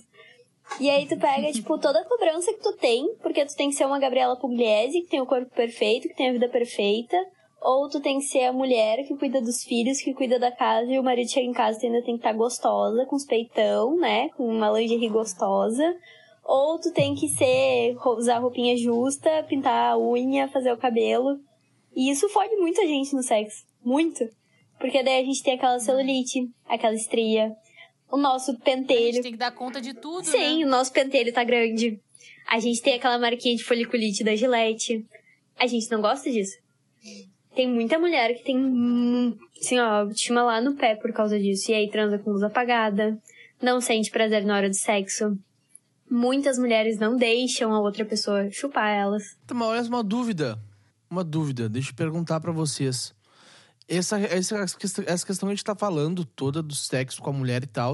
[0.80, 3.74] E aí tu pega, tipo, toda a cobrança que tu tem, porque tu tem que
[3.74, 7.16] ser uma Gabriela Pugliese, que tem o corpo perfeito, que tem a vida perfeita,
[7.64, 10.90] ou tu tem que ser a mulher que cuida dos filhos, que cuida da casa,
[10.90, 13.24] e o marido chega em casa e ainda tem que estar tá gostosa, com os
[13.24, 15.96] peitão, né, com uma lingerie gostosa,
[16.44, 21.38] ou tu tem que ser, usar roupinha justa, pintar a unha, fazer o cabelo.
[21.94, 23.64] E isso fode muita gente no sexo.
[23.84, 24.28] Muito.
[24.80, 27.54] Porque daí a gente tem aquela celulite, aquela estria,
[28.10, 29.22] o nosso A gente pentelho.
[29.22, 30.66] tem que dar conta de tudo, Sim, né?
[30.66, 32.00] o nosso pentelho tá grande.
[32.48, 35.06] A gente tem aquela marquinha de foliculite da Gillette.
[35.56, 36.58] A gente não gosta disso.
[37.54, 41.70] Tem muita mulher que tem, hum, assim, ó, autoestima lá no pé por causa disso.
[41.70, 43.18] E aí transa com luz apagada,
[43.60, 45.36] não sente prazer na hora do sexo.
[46.10, 49.36] Muitas mulheres não deixam a outra pessoa chupar elas.
[49.52, 50.58] Mas olha uma dúvida.
[51.10, 51.68] Uma dúvida.
[51.68, 53.14] Deixa eu perguntar pra vocês.
[53.88, 57.62] Essa, essa, essa questão- que a gente tá falando, toda do sexo com a mulher
[57.62, 57.92] e tal,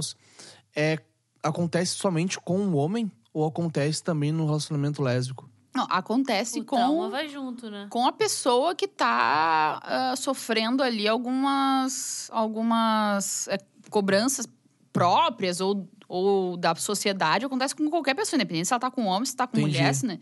[0.74, 0.98] é,
[1.42, 5.48] acontece somente com o homem ou acontece também no relacionamento lésbico?
[5.74, 7.86] Não, acontece O com, vai junto, né?
[7.90, 13.58] com a pessoa que tá ah, sofrendo ali algumas, algumas é,
[13.90, 14.46] cobranças
[14.92, 17.44] próprias ou, ou da sociedade.
[17.44, 19.76] Acontece com qualquer pessoa, independente se ela tá com homem, se tá com Entendi.
[19.76, 20.18] mulher, se, né?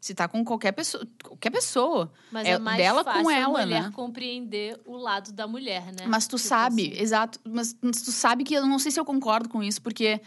[0.00, 1.06] se tá com qualquer pessoa.
[1.24, 2.12] Qualquer pessoa.
[2.30, 3.90] Mas É é, mais dela com fácil ela, a mulher né?
[3.92, 6.06] compreender o lado da mulher, né?
[6.06, 7.02] Mas tu Tipo sabe, assim.
[7.02, 7.40] exato.
[7.44, 10.20] Mas tu sabe que eu não sei se eu concordo com isso, porque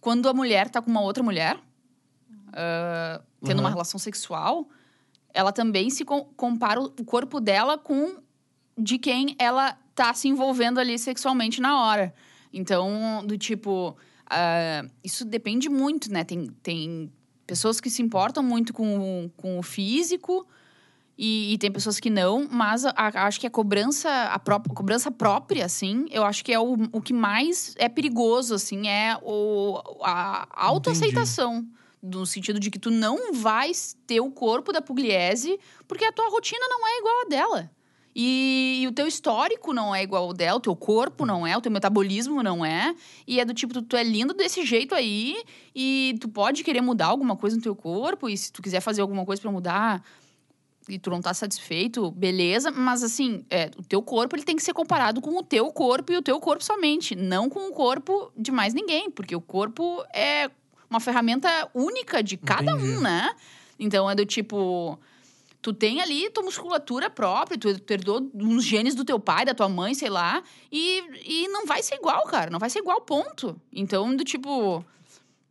[0.00, 1.58] quando a mulher tá com uma outra mulher,
[2.52, 3.64] ah, tendo Uhum.
[3.64, 4.68] uma relação sexual,
[5.32, 8.16] ela também se com- compara o corpo dela com
[8.76, 12.14] de quem ela tá se envolvendo ali sexualmente na hora.
[12.52, 13.96] Então, do tipo,
[14.28, 16.24] ah, isso depende muito, né?
[16.24, 17.12] Tem, tem
[17.46, 20.46] pessoas que se importam muito com, o- com o físico
[21.18, 24.60] e, e tem pessoas que não, mas a- a- acho que a cobrança, a pró-
[24.74, 29.18] cobrança própria, assim, eu acho que é o, o que mais é perigoso, assim, é
[29.22, 31.66] o, a autoaceitação.
[32.02, 36.30] No sentido de que tu não vais ter o corpo da Pugliese porque a tua
[36.30, 37.70] rotina não é igual a dela.
[38.14, 41.56] E, e o teu histórico não é igual ao dela, o teu corpo não é,
[41.56, 42.94] o teu metabolismo não é.
[43.26, 45.42] E é do tipo, tu, tu é lindo desse jeito aí,
[45.74, 49.00] e tu pode querer mudar alguma coisa no teu corpo, e se tu quiser fazer
[49.00, 50.02] alguma coisa pra mudar,
[50.88, 54.62] e tu não tá satisfeito, beleza, mas assim, é, o teu corpo ele tem que
[54.62, 58.32] ser comparado com o teu corpo e o teu corpo somente, não com o corpo
[58.36, 60.50] de mais ninguém, porque o corpo é
[60.90, 62.96] uma ferramenta única de cada Entendi.
[62.96, 63.34] um, né?
[63.78, 64.98] Então é do tipo,
[65.62, 69.54] tu tem ali tua musculatura própria, tu, tu herdou uns genes do teu pai, da
[69.54, 73.00] tua mãe, sei lá, e, e não vai ser igual, cara, não vai ser igual,
[73.00, 73.58] ponto.
[73.72, 74.84] Então, do tipo,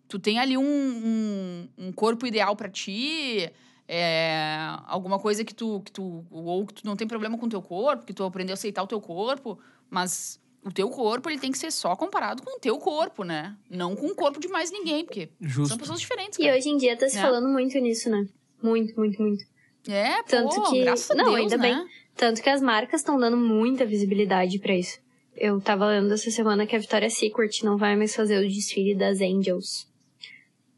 [0.07, 3.51] tu tem ali um, um, um corpo ideal pra ti,
[3.87, 6.23] é, alguma coisa que tu, que tu.
[6.29, 8.83] Ou que tu não tem problema com o teu corpo, que tu aprendeu a aceitar
[8.83, 9.57] o teu corpo,
[9.89, 13.55] mas o teu corpo ele tem que ser só comparado com o teu corpo, né?
[13.69, 15.69] Não com o corpo de mais ninguém, porque Justo.
[15.69, 16.37] são pessoas diferentes.
[16.39, 16.57] E Cara.
[16.57, 17.21] hoje em dia tá se Né?
[17.21, 18.27] falando muito nisso, né?
[18.61, 19.43] Muito, muito, muito.
[19.87, 21.73] É, Tanto pô, que- graças a não, Deus, ainda né?
[21.75, 21.87] bem.
[22.15, 24.99] Tanto que as marcas estão dando muita visibilidade pra isso.
[25.35, 28.93] Eu tava lendo essa semana que a Victoria's Secret não vai mais fazer o desfile
[28.93, 29.87] das Angels.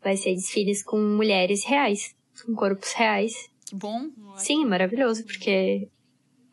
[0.04, 2.14] Vai ser desfiles com mulheres reais,
[2.46, 3.50] com corpos reais.
[3.66, 4.10] Que bom.
[4.38, 5.88] Sim, é maravilhoso, porque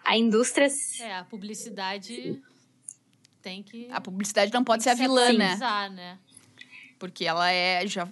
[0.02, 0.68] a indústria.
[1.00, 2.40] É, a publicidade
[3.48, 3.88] tem que.
[3.90, 5.56] A publicidade não pode ser a vilã, se né?
[5.90, 6.18] né?
[6.98, 8.08] Porque ela é já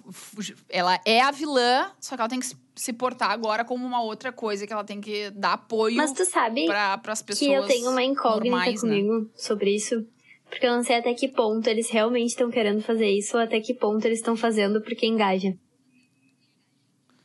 [0.69, 4.31] ela é a vilã, só que ela tem que se- portar agora como uma outra
[4.31, 7.65] coisa que ela tem que dar apoio Mas tu sabe para as pessoas que eu
[7.65, 8.89] tenho uma incógnita normais, né?
[9.01, 10.07] comigo sobre isso.
[10.49, 13.59] Porque eu não sei até que ponto eles realmente estão querendo fazer isso ou até
[13.59, 15.53] que ponto eles estão fazendo porque engaja.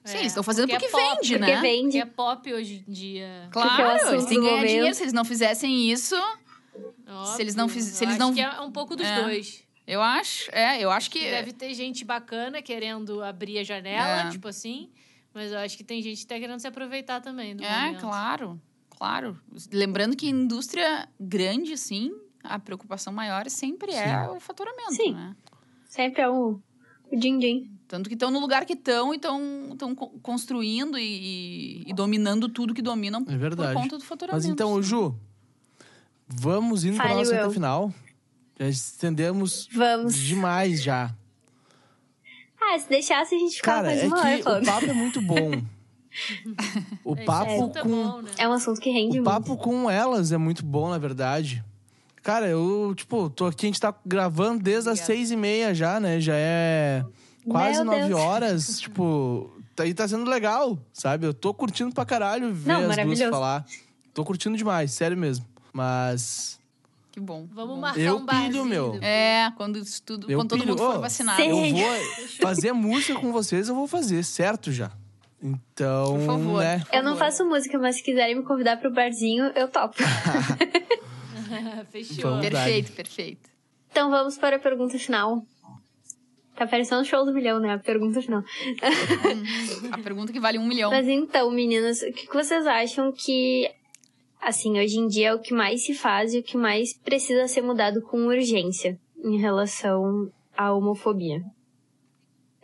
[0.04, 1.60] Sim, eles estão fazendo porque, é pop, vende, Porque né?
[1.60, 1.82] vende.
[1.84, 3.48] Porque é pop hoje em dia.
[3.52, 4.94] Porque é Claro, eles têm ganhar dinheiro.
[4.96, 6.16] Se eles não fizessem isso,
[7.12, 7.36] Óbvio.
[7.36, 9.22] Se eles não fiz- se Eu eles acho não- que é um pouco dos É.
[9.22, 9.62] dois.
[9.86, 14.30] eu acho, é, eu acho que Deve ter gente bacana querendo abrir a janela, É.
[14.30, 14.90] tipo assim.
[15.34, 18.00] Mas eu acho que tem gente que tá querendo se aproveitar também do É, momento.
[18.00, 18.60] claro,
[18.90, 19.40] claro.
[19.72, 22.12] Lembrando que indústria grande, assim,
[22.44, 25.14] a preocupação maior sempre é o faturamento, Sim.
[25.14, 25.34] né?
[25.86, 26.60] Sempre é o,
[27.10, 27.70] o din-din.
[27.88, 32.80] Tanto que estão no lugar que estão e estão construindo e, e dominando tudo que
[32.82, 33.72] dominam É verdade.
[33.74, 34.42] por conta do faturamento.
[34.46, 35.14] Mas então, Ju,
[36.38, 37.92] vamos indo para nossa reta final.
[38.58, 40.14] Já estendemos Vamos.
[40.14, 41.14] demais já.
[42.60, 44.92] Ah, se deixasse a gente ficava Cara, mais é uma hora que o papo é
[44.92, 45.50] muito bom.
[47.02, 48.30] O Esse papo assunto é com bom, né?
[48.36, 49.24] É um assunto que rende O muito.
[49.24, 51.64] papo com elas é muito bom, na verdade.
[52.22, 55.06] Cara, eu, tipo, tô aqui, a gente tá gravando desde as Obrigada.
[55.06, 56.20] seis e meia já, né?
[56.20, 57.02] Já é
[57.48, 58.20] quase Meu nove Deus.
[58.20, 58.78] horas.
[58.80, 61.26] tipo, tá- aí tá sendo legal, sabe?
[61.26, 63.64] Eu tô curtindo pra caralho ver Não, as duas falar.
[64.12, 65.46] Tô curtindo demais, sério mesmo.
[65.72, 66.60] Mas
[67.10, 67.46] Que bom.
[67.52, 68.50] Vamos marcar Eu um barzinho.
[68.50, 68.98] pilho, meu.
[69.02, 70.70] É, quando isso tudo, Eu quando todo pilho.
[70.76, 71.40] mundo for vacinado.
[71.42, 71.80] Sim.
[71.80, 74.90] eu vou fazer música com vocês, eu vou fazer, certo já.
[75.42, 76.62] Então, Por favor.
[76.62, 76.82] né?
[76.92, 79.96] Eu não faço música, mas se quiserem me convidar pro barzinho, eu topo.
[81.90, 82.30] Fechou.
[82.30, 82.48] Vamos.
[82.48, 83.50] Perfeito, perfeito.
[83.90, 85.42] Então vamos para a pergunta final.
[86.56, 87.74] Tá parecendo um show do milhão, né?
[87.74, 88.42] A pergunta final.
[89.90, 90.90] A pergunta que vale um milhão.
[90.90, 93.70] Mas então, meninas, o que vocês acham que,
[94.42, 97.46] assim, hoje em dia é o que mais se faz e o que mais precisa
[97.46, 101.42] ser mudado com urgência em relação à homofobia?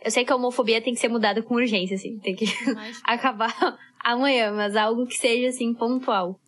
[0.03, 2.99] Eu sei que a homofobia tem que ser mudada com urgência, assim, tem que Mas
[3.03, 6.39] acabar amanhã, mas algo que seja, assim, pontual.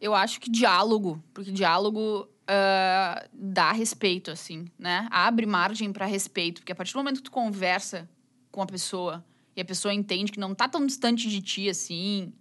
[0.00, 5.08] Eu acho que diálogo, porque diálogo ah, dá respeito, assim, né?
[5.10, 8.08] Abre margem pra respeito, porque a partir do momento que tu conversa
[8.50, 9.24] com a pessoa
[9.56, 12.32] e a pessoa entende que não tá tão distante de ti assim,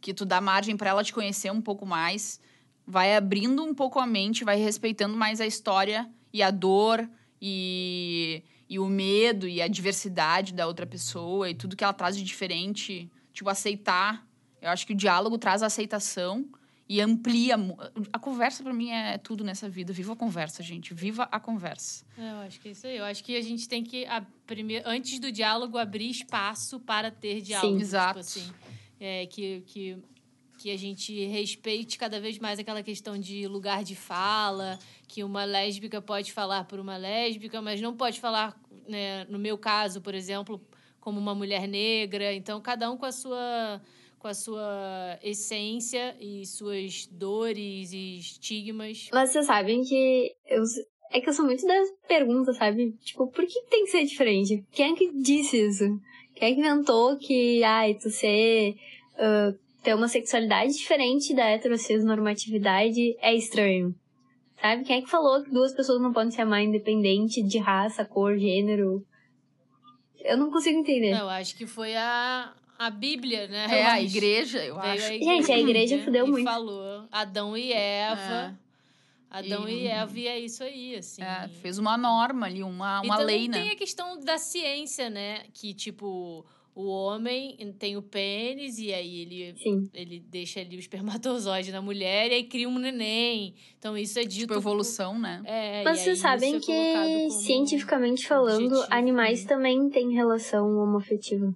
[0.00, 2.40] que tu dá margem pra ela te conhecer um pouco mais,
[2.86, 7.08] vai abrindo um pouco a mente, vai respeitando mais a história e a dor
[7.40, 12.16] e, e o medo e a diversidade da outra pessoa e tudo que ela traz
[12.16, 14.26] de diferente, tipo aceitar.
[14.60, 16.48] Eu acho que o diálogo traz a aceitação
[16.88, 17.56] e amplia.
[18.12, 19.92] A conversa, pra mim, é tudo nessa vida.
[19.92, 20.94] Viva a conversa, gente.
[20.94, 22.04] Viva a conversa.
[22.16, 22.96] É, eu acho que é isso aí.
[22.96, 27.10] Eu acho que a gente tem que, a primeir, antes do diálogo, abrir espaço para
[27.10, 27.76] ter diálogo.
[27.76, 27.82] Sim.
[27.82, 28.08] Exato.
[28.08, 28.52] Tipo assim,
[29.00, 29.98] é, que, que,
[30.58, 35.44] que a gente respeite cada vez mais aquela questão de lugar de fala, que uma
[35.44, 40.14] lésbica pode falar por uma lésbica, mas não pode falar, né, no meu caso, por
[40.14, 40.60] exemplo,
[41.00, 42.34] como uma mulher negra.
[42.34, 43.80] Então, cada um com a sua
[44.18, 49.08] com a sua essência e suas dores e estigmas.
[49.12, 50.64] Mas vocês sabem que eu,
[51.12, 52.92] é que eu sou muito das perguntas, sabe?
[53.04, 54.64] Tipo, por que tem que ser diferente?
[54.72, 56.00] Quem é que disse isso?
[56.36, 58.76] Quem é que inventou que, ai, tu ser.
[59.18, 63.94] ah, ter uma sexualidade diferente da heterossexunormatividade é estranho?
[64.60, 64.84] Sabe?
[64.84, 68.36] Quem é que falou que duas pessoas não podem se amar independente de raça, cor,
[68.36, 69.06] gênero?
[70.18, 71.12] Eu não consigo entender.
[71.12, 73.66] Não, eu acho que foi a, a Bíblia, né?
[73.70, 75.06] É, a igreja, eu Veio acho.
[75.06, 76.04] Gente, a igreja né?
[76.04, 76.44] fudeu e muito.
[76.44, 78.58] falou Adão e Eva.
[79.30, 79.84] Adão e...
[79.84, 81.22] E- Eva, e é isso aí, assim.
[81.22, 83.60] É, fez uma norma ali, uma, uma e também lei, né?
[83.60, 85.44] tem a questão da ciência, né?
[85.52, 89.90] Que, tipo, o homem tem o pênis e aí ele, Sim.
[89.94, 93.54] ele deixa ali o espermatozoide na mulher e aí cria um neném.
[93.78, 94.48] Então, isso é dito...
[94.48, 95.42] Tipo, evolução, né?
[95.44, 99.48] É, Mas vocês sabem isso é que, cientificamente falando, objetivo, animais né?
[99.48, 101.54] também têm relação homoafetiva.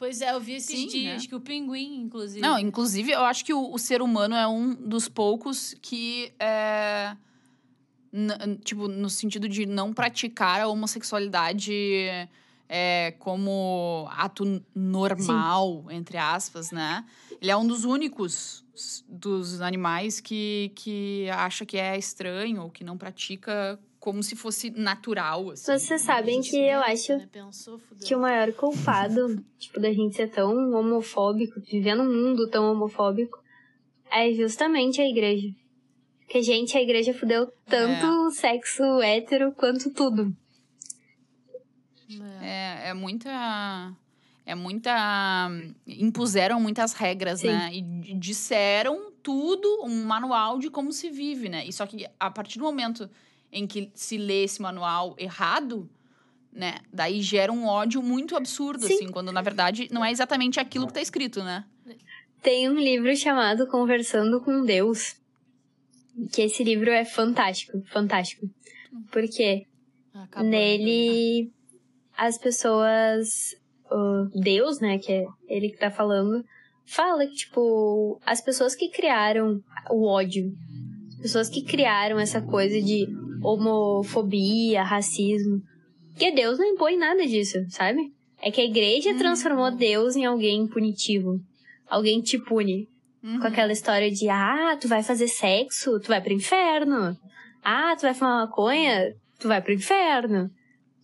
[0.00, 1.28] Pois é, eu vi esses Sim, dias né?
[1.28, 2.40] que o pinguim, inclusive...
[2.40, 7.14] Não, inclusive, eu acho que o, o ser humano é um dos poucos que é.
[8.64, 11.74] Tipo, no sentido de não praticar a homossexualidade
[12.66, 17.04] é, como ato normal, entre aspas, né?
[17.38, 18.64] Ele é um dos únicos
[19.06, 24.70] dos animais que, que acha que é estranho ou que não pratica como se fosse
[24.70, 25.72] natural, assim.
[25.72, 27.18] Vocês sabem que eu acho
[27.92, 28.00] Né?
[28.02, 33.38] Que o maior culpado, tipo, da gente ser tão homofóbico, viver num mundo tão homofóbico,
[34.10, 35.54] é justamente a igreja.
[36.20, 40.34] Porque, gente, a igreja fudeu tanto o sexo hétero quanto tudo.
[42.40, 42.86] É.
[42.86, 43.92] É, é muita.
[44.46, 45.50] É muita.
[45.86, 47.48] Impuseram muitas regras, Sim.
[47.48, 47.70] né?
[47.74, 51.66] E disseram tudo, um manual de como se vive, né?
[51.66, 53.10] E só que a partir do momento
[53.52, 55.88] em que se lê esse manual errado,
[56.52, 56.78] né?
[56.92, 58.94] Daí gera um ódio muito absurdo, Sim.
[58.94, 61.64] assim, quando na verdade não é exatamente aquilo que tá escrito, né?
[62.42, 65.16] Tem um livro chamado Conversando com Deus.
[66.32, 68.48] Que esse livro é fantástico, fantástico.
[69.10, 69.66] Porque
[70.12, 70.58] Acabou, né?
[70.58, 71.52] Nele,
[72.16, 73.56] as pessoas.
[73.90, 76.44] o Deus, né, que é ele que tá falando,
[76.84, 80.52] fala que, tipo, as pessoas que criaram o ódio,
[81.08, 83.06] as pessoas que criaram essa coisa de
[83.42, 85.62] homofobia, racismo,
[86.18, 88.12] que Deus não impõe nada disso, sabe?
[88.42, 89.18] É que a igreja Uhum.
[89.18, 91.40] transformou Deus em alguém punitivo.
[91.88, 92.88] Alguém te pune.
[93.22, 93.38] Uhum.
[93.40, 97.16] Com aquela história de, ah, tu vai fazer sexo, tu vai pro inferno.
[97.62, 100.50] Ah, tu vai fumar maconha, tu vai pro inferno.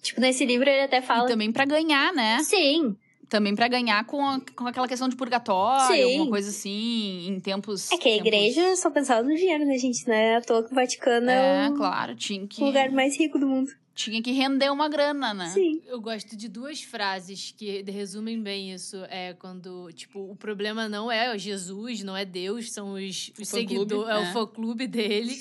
[0.00, 1.28] Tipo, nesse livro ele até E fala.
[1.28, 2.38] também pra ganhar, né?
[2.42, 2.96] Sim,
[3.28, 6.02] Também pra ganhar com, a- com aquela questão de purgatório, Sim.
[6.04, 7.90] alguma coisa assim, em tempos.
[7.90, 10.06] é que a tempos- igreja só pensava no dinheiro, né, gente?
[10.06, 12.62] Não é à toa que o Vaticano é, É, o claro, tinha que.
[12.62, 13.72] lugar mais rico do mundo.
[13.96, 15.48] tinha que render uma grana, né?
[15.48, 15.80] Sim.
[15.86, 18.96] Eu gosto de duas frases que resumem bem isso.
[19.08, 24.08] É quando, tipo, o problema não é Jesus, não é Deus, são os, os seguidores,
[24.08, 24.30] é né?
[24.30, 25.36] o fã-clube dele.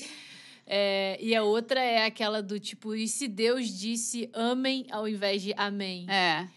[0.68, 5.42] É, e a outra é aquela do tipo, e se Deus disse amém ao invés
[5.44, 6.08] de amém?
[6.10, 6.48] É,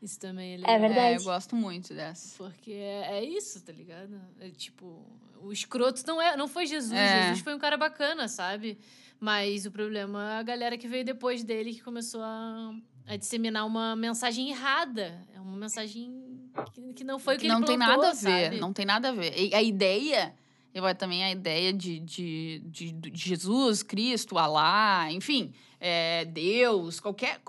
[0.00, 0.80] Isso também é É legal.
[0.80, 1.00] verdade.
[1.00, 2.36] é, eu gosto muito dessa.
[2.36, 4.20] Porque é, é isso, tá ligado?
[4.40, 5.04] É tipo,
[5.42, 6.92] o escroto não, é, não foi Jesus.
[6.92, 7.22] É.
[7.24, 8.78] Jesus foi um cara bacana, sabe?
[9.20, 12.72] Mas o problema é a galera que veio depois dele que começou a,
[13.06, 15.20] a disseminar uma mensagem errada.
[15.34, 16.28] É uma mensagem
[16.72, 18.60] que, que não foi o que não ele tem plantou, nada a ver, sabe?
[18.60, 19.36] não tem nada a ver.
[19.36, 20.32] E a ideia,
[20.72, 27.40] eu também a ideia de, de, de, de Jesus, Cristo, Alá, enfim, é, Deus, qualquer.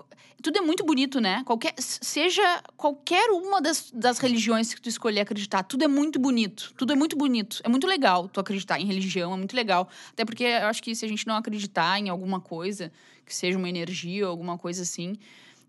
[0.42, 1.44] Tudo é muito bonito, né?
[1.46, 6.74] Qualquer, seja qualquer uma das, das religiões que tu escolher acreditar, tudo é muito bonito.
[6.78, 7.60] Tudo é muito bonito.
[7.64, 9.90] É muito legal tu acreditar em religião, é muito legal.
[10.12, 12.92] Até porque eu acho que se a gente não acreditar em alguma coisa,
[13.26, 15.18] que seja uma energia ou alguma coisa assim,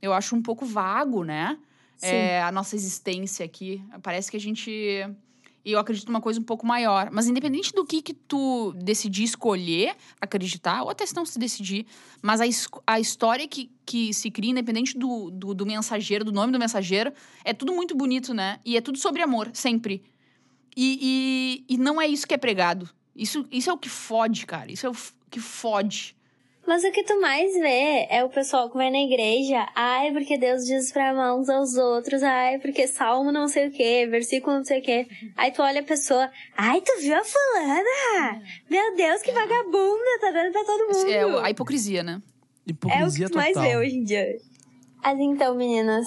[0.00, 1.58] eu acho um pouco vago, né?
[2.02, 3.82] É, a nossa existência aqui.
[4.02, 5.04] Parece que a gente.
[5.64, 7.10] E eu acredito numa coisa um pouco maior.
[7.10, 11.86] Mas independente do que, que tu decidir escolher acreditar, ou até se não se decidir,
[12.22, 12.44] mas a,
[12.86, 17.12] a história que, que se cria, independente do, do, do mensageiro, do nome do mensageiro,
[17.44, 18.58] é tudo muito bonito, né?
[18.64, 20.02] E é tudo sobre amor, sempre.
[20.76, 22.88] E, e, e não é isso que é pregado.
[23.14, 24.70] Isso, isso é o que fode, cara.
[24.70, 24.96] Isso é o
[25.30, 26.16] que fode.
[26.70, 29.66] Mas o que tu mais vê é o pessoal que vai na igreja.
[29.74, 32.22] Ai, porque Deus diz pra amar uns aos outros.
[32.22, 35.08] Ai, porque salmo não sei o quê, versículo não sei o quê.
[35.36, 36.30] Aí tu olha a pessoa.
[36.56, 38.40] Ai, tu viu a fulana?
[38.70, 41.10] Meu Deus, que vagabunda, tá dando pra todo mundo.
[41.10, 42.22] É o- a hipocrisia, né?
[42.22, 44.36] É o Hipocrisia que tu mais vê hoje em dia.
[45.02, 46.06] Mas então, meninas,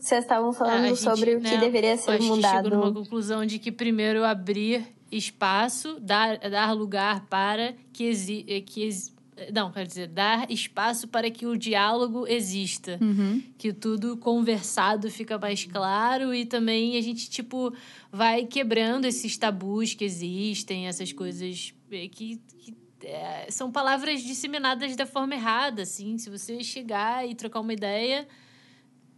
[0.00, 2.64] vocês estavam falando A gente, sobre o que né, deveria ser que mudado.
[2.70, 8.60] chegou numa conclusão de que primeiro abrir espaço, dar, dar lugar para que exista.
[8.64, 9.17] Que exi-
[9.52, 12.98] não, quer dizer, dar espaço para que o diálogo exista.
[13.00, 13.42] Uhum.
[13.56, 17.72] Que tudo conversado fica mais claro e também a gente, tipo,
[18.12, 22.40] vai quebrando esses tabus que existem, essas coisas eh, que.
[22.58, 22.74] que
[23.04, 26.18] é, são palavras disseminadas da forma errada, assim.
[26.18, 28.26] Se você chegar e trocar uma ideia,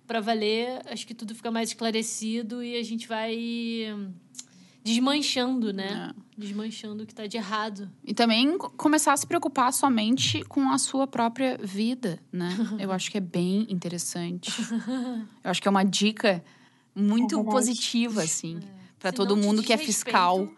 [0.07, 3.37] para valer, acho que tudo fica mais esclarecido e a gente vai
[4.83, 6.13] desmanchando, né?
[6.37, 7.91] Desmanchando o que tá de errado.
[8.05, 12.49] E também co- começar a se preocupar somente com a sua própria vida, né?
[12.79, 14.51] Eu acho que é bem interessante.
[15.45, 16.43] Eu acho que é uma dica
[16.95, 18.61] muito É positiva, assim,
[18.99, 20.49] pra Se todo mundo que é fiscal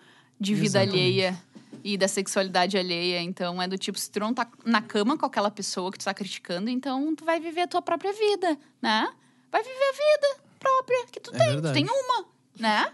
[0.40, 0.98] de vida Exatamente.
[0.98, 1.42] alheia
[1.84, 3.20] e da sexualidade alheia.
[3.20, 6.04] Então, é do tipo, se tu não tá na cama com aquela pessoa que tu
[6.04, 9.08] tá criticando, então tu vai viver a tua própria vida, né?
[9.50, 11.48] Vai viver a vida própria que tu É tem.
[11.48, 11.80] verdade.
[11.80, 12.24] Tu tem uma,
[12.58, 12.92] né?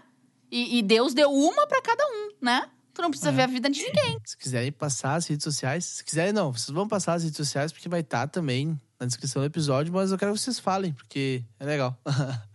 [0.51, 2.67] E, e Deus deu uma pra cada um, né?
[2.93, 3.33] Tu não precisa É.
[3.33, 4.17] ver a vida de ninguém.
[4.25, 7.71] Se quiserem passar as redes sociais, se quiserem não, vocês vão passar as redes sociais
[7.71, 11.43] porque vai estar também na descrição do episódio, mas eu quero que vocês falem, porque
[11.59, 11.97] é legal.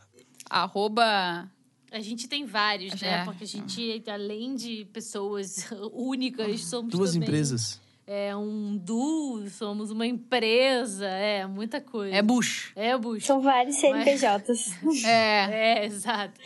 [0.50, 1.50] Arroba.
[1.90, 3.20] A gente tem vários, né?
[3.20, 3.24] É.
[3.24, 7.80] Porque a gente, além de pessoas únicas, somos Duas também empresas.
[8.06, 12.14] É um duo, somos uma empresa, é muita coisa.
[12.14, 12.72] É Bush.
[12.76, 13.24] É, Bush.
[13.24, 15.04] São vários CNPJs.
[15.06, 15.44] É.
[15.80, 16.38] É, exato.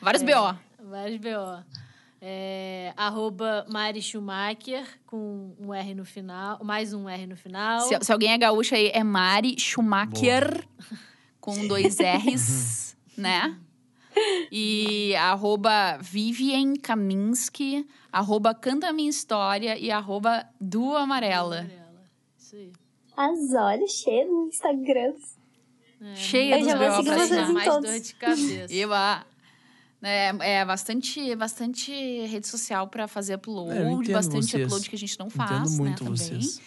[0.00, 0.56] Vários BO.
[0.94, 1.64] Vários BO.
[2.22, 7.80] É, arroba Mari Schumacher, com um R no final, mais um R no final.
[7.80, 10.64] Se, se alguém é gaúcha aí, é Mari Schumacher,
[11.40, 13.58] com dois R's, né?
[14.52, 21.58] E arroba Vivian Kaminski, arroba Canta Minha História e arroba Du Amarela.
[21.62, 22.04] Amarela.
[22.38, 22.72] Isso aí.
[23.16, 25.14] As olhas cheias no Instagram.
[26.00, 27.90] É, Cheia Eu dos já vou BO seguir pra vocês em mais todos.
[27.90, 28.72] dor de cabeça.
[28.74, 29.33] Eba.
[30.04, 31.90] É, é bastante, bastante
[32.26, 34.64] rede social pra fazer É, upload, entendo bastante vocês.
[34.66, 36.16] upload que a gente não faz, Entendo né, muito também.
[36.16, 36.60] vocês.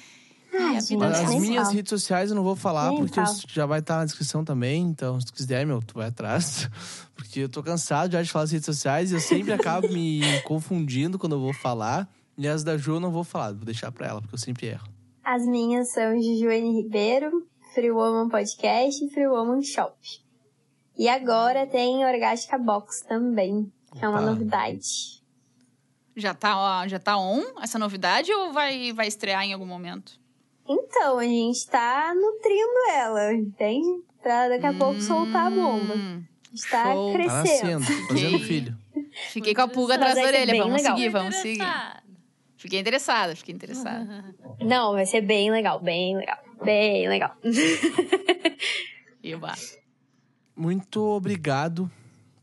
[0.52, 1.76] Mas dessa- as nem minhas fala.
[1.76, 4.82] redes sociais eu não vou falar, Nem porque isso já vai estar na descrição também.
[4.82, 6.68] Então, se tu quiser, meu, tu vai atrás.
[7.16, 10.22] Porque eu tô cansado já de falar as redes sociais e eu sempre acabo me
[10.46, 12.08] confundindo quando eu vou falar.
[12.38, 14.68] E as da Ju eu não vou falar, vou deixar pra ela, porque eu sempre
[14.68, 14.88] erro.
[15.24, 19.94] As minhas são Jujuene Ribeiro, Free Woman Podcast e Free Woman Shop.
[20.98, 24.30] E agora tem Orgástica Box também, que é uma Opa.
[24.32, 25.22] novidade.
[26.16, 30.20] Já tá, ó, já tá on essa novidade ou vai, vai estrear em algum momento?
[30.68, 34.04] Então, a gente tá nutrindo ela, entende?
[34.22, 35.94] Pra daqui a pouco soltar a bomba.
[35.94, 37.12] Hum, A gente tá show.
[37.12, 37.80] Tá crescendo.
[37.80, 38.78] nascendo, fazendo filho.
[39.32, 40.58] Fiquei com a pulga atrás da orelha.
[40.58, 40.98] Vamos legal.
[40.98, 41.64] seguir, vamos seguir.
[42.58, 44.36] Fiquei interessada, fiquei interessada.
[44.60, 47.36] Não, vai ser bem legal, bem legal, bem legal.
[49.24, 49.54] Eba.
[50.58, 51.90] Muito obrigado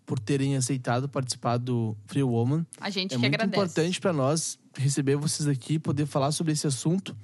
[0.06, 2.66] por terem aceitado participar do Free Woman.
[2.80, 3.56] A gente É que muito agradece.
[3.62, 7.16] importante pra nós receber vocês aqui, poder falar sobre esse assunto,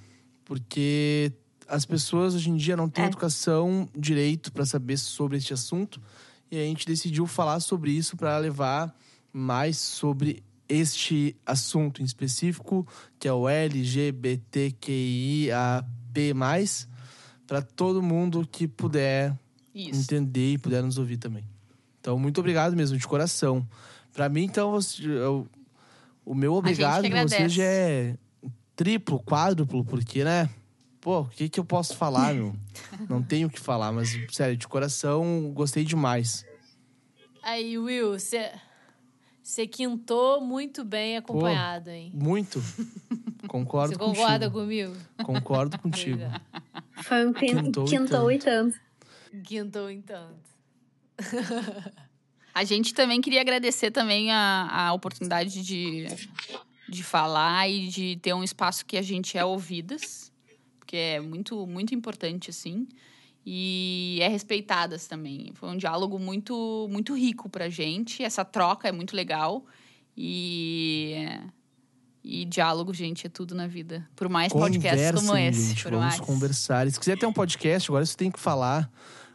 [0.44, 1.32] porque
[1.68, 3.08] as pessoas hoje em dia não têm É.
[3.08, 6.00] educação direito para saber sobre este assunto
[6.50, 8.92] e a gente decidiu falar sobre isso para levar
[9.32, 12.86] mais sobre este assunto em específico,
[13.18, 14.90] que é o LGBTQIAP+,
[17.46, 19.36] para todo mundo que puder
[19.74, 20.00] Isso.
[20.00, 21.44] entender e puder nos ouvir também.
[22.00, 23.66] Então, muito obrigado mesmo, de coração.
[24.12, 25.46] Para mim, então, você- eu-
[26.24, 27.48] o meu obrigado pra você agradece.
[27.56, 28.16] já é
[28.74, 30.48] triplo, quádruplo, porque, né?
[31.00, 32.54] Pô, o que, que eu posso falar, meu?
[33.08, 36.44] Não tenho o que falar, mas, sério, de coração, gostei demais.
[37.42, 38.18] Aí, Will,
[39.42, 42.10] você quintou muito bem acompanhado, hein?
[42.14, 42.62] Muito.
[43.48, 44.60] Concordo Você concorda contigo.
[44.92, 44.96] comigo?
[45.24, 46.20] Concordo contigo.
[47.02, 48.78] Foi um quin- Quintou quintou, e e tanto.
[49.44, 50.50] Quintou em tanto.
[52.52, 56.06] A gente também queria agradecer também a, a oportunidade de,
[56.88, 60.32] de falar e de ter um espaço que a gente é ouvidas,
[60.78, 62.88] porque é muito, muito importante, assim.
[63.46, 65.52] E é respeitadas também.
[65.54, 68.22] Foi um diálogo muito, muito rico pra gente.
[68.22, 69.64] Essa troca é muito legal.
[70.16, 70.99] E
[72.50, 74.06] diálogo, gente, é tudo na vida.
[74.14, 75.68] Por mais podcasts como esse.
[75.70, 75.82] gente.
[75.84, 76.20] por Vamos mais.
[76.20, 76.86] conversar.
[76.86, 78.90] E se quiser ter um podcast, agora você tem que falar.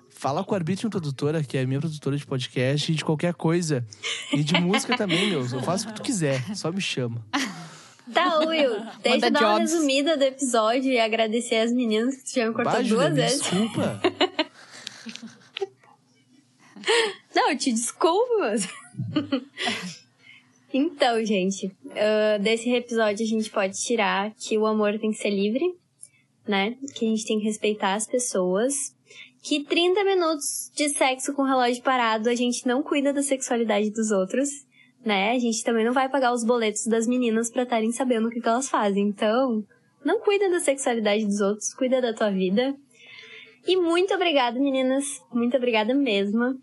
[0.09, 3.85] Fala com a Arbitrio Produtora, que é minha produtora de podcast, e de qualquer coisa.
[4.31, 5.41] E de música também, meu.
[5.45, 6.55] Eu faço o que tu quiser.
[6.55, 7.25] Só me chama.
[8.13, 9.71] Tá, Will, deixa Manda eu dar uma jobs.
[9.73, 13.41] resumida do episódio e agradecer as meninas que já me cortou Bah, Julia, duas vezes.
[13.41, 14.01] desculpa.
[17.35, 18.67] Não, eu te desculpo, mas.
[20.77, 25.29] então, gente, ah, desse episódio a gente pode tirar que o amor tem que ser
[25.29, 25.63] livre,
[26.47, 26.75] né?
[26.93, 28.93] Que a gente tem que respeitar as pessoas.
[29.41, 33.91] Que 30 minutos de sexo com o relógio parado a gente não cuida da sexualidade
[33.91, 34.49] dos outros,
[35.05, 35.31] né?
[35.31, 38.41] A gente também não vai pagar os boletos das meninas pra estarem sabendo o que,
[38.41, 39.07] que elas fazem.
[39.07, 39.63] Então,
[40.03, 42.75] não cuida da sexualidade dos outros, cuida da tua vida.
[43.67, 45.05] E muito obrigada, meninas.
[45.31, 46.59] Muito obrigada mesmo.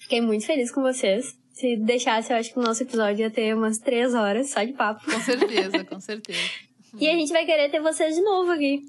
[0.00, 1.36] Fiquei muito feliz com vocês.
[1.56, 4.74] Se deixasse, eu acho que o nosso episódio ia ter umas três horas só de
[4.74, 5.02] papo.
[5.10, 6.38] Com certeza, com certeza.
[6.98, 8.80] E a gente vai querer ter vocês de novo aqui.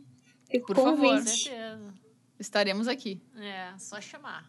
[0.49, 0.95] Fica o Por favor.
[0.95, 1.43] Com convite.
[1.49, 1.93] certeza.
[2.39, 3.22] Estaremos aqui.
[3.38, 4.45] É, só chamar.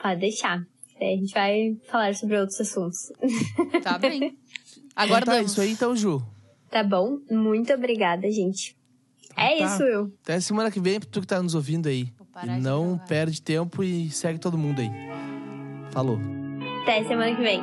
[0.00, 0.66] Pode deixar.
[0.98, 3.12] Daí a gente vai falar sobre outros assuntos.
[3.82, 4.38] Tá bem.
[4.98, 6.22] Então tá, isso aí então, Ju.
[6.70, 7.18] Tá bom?
[7.30, 8.74] Muito obrigada, gente.
[9.36, 9.64] É Tá.
[9.66, 10.14] isso, Will.
[10.22, 12.08] Até semana que vem, pra tu que tá nos ouvindo aí.
[12.62, 14.88] Não perde tempo e segue todo mundo aí.
[15.90, 16.18] Falou.
[16.82, 17.62] Até semana que vem.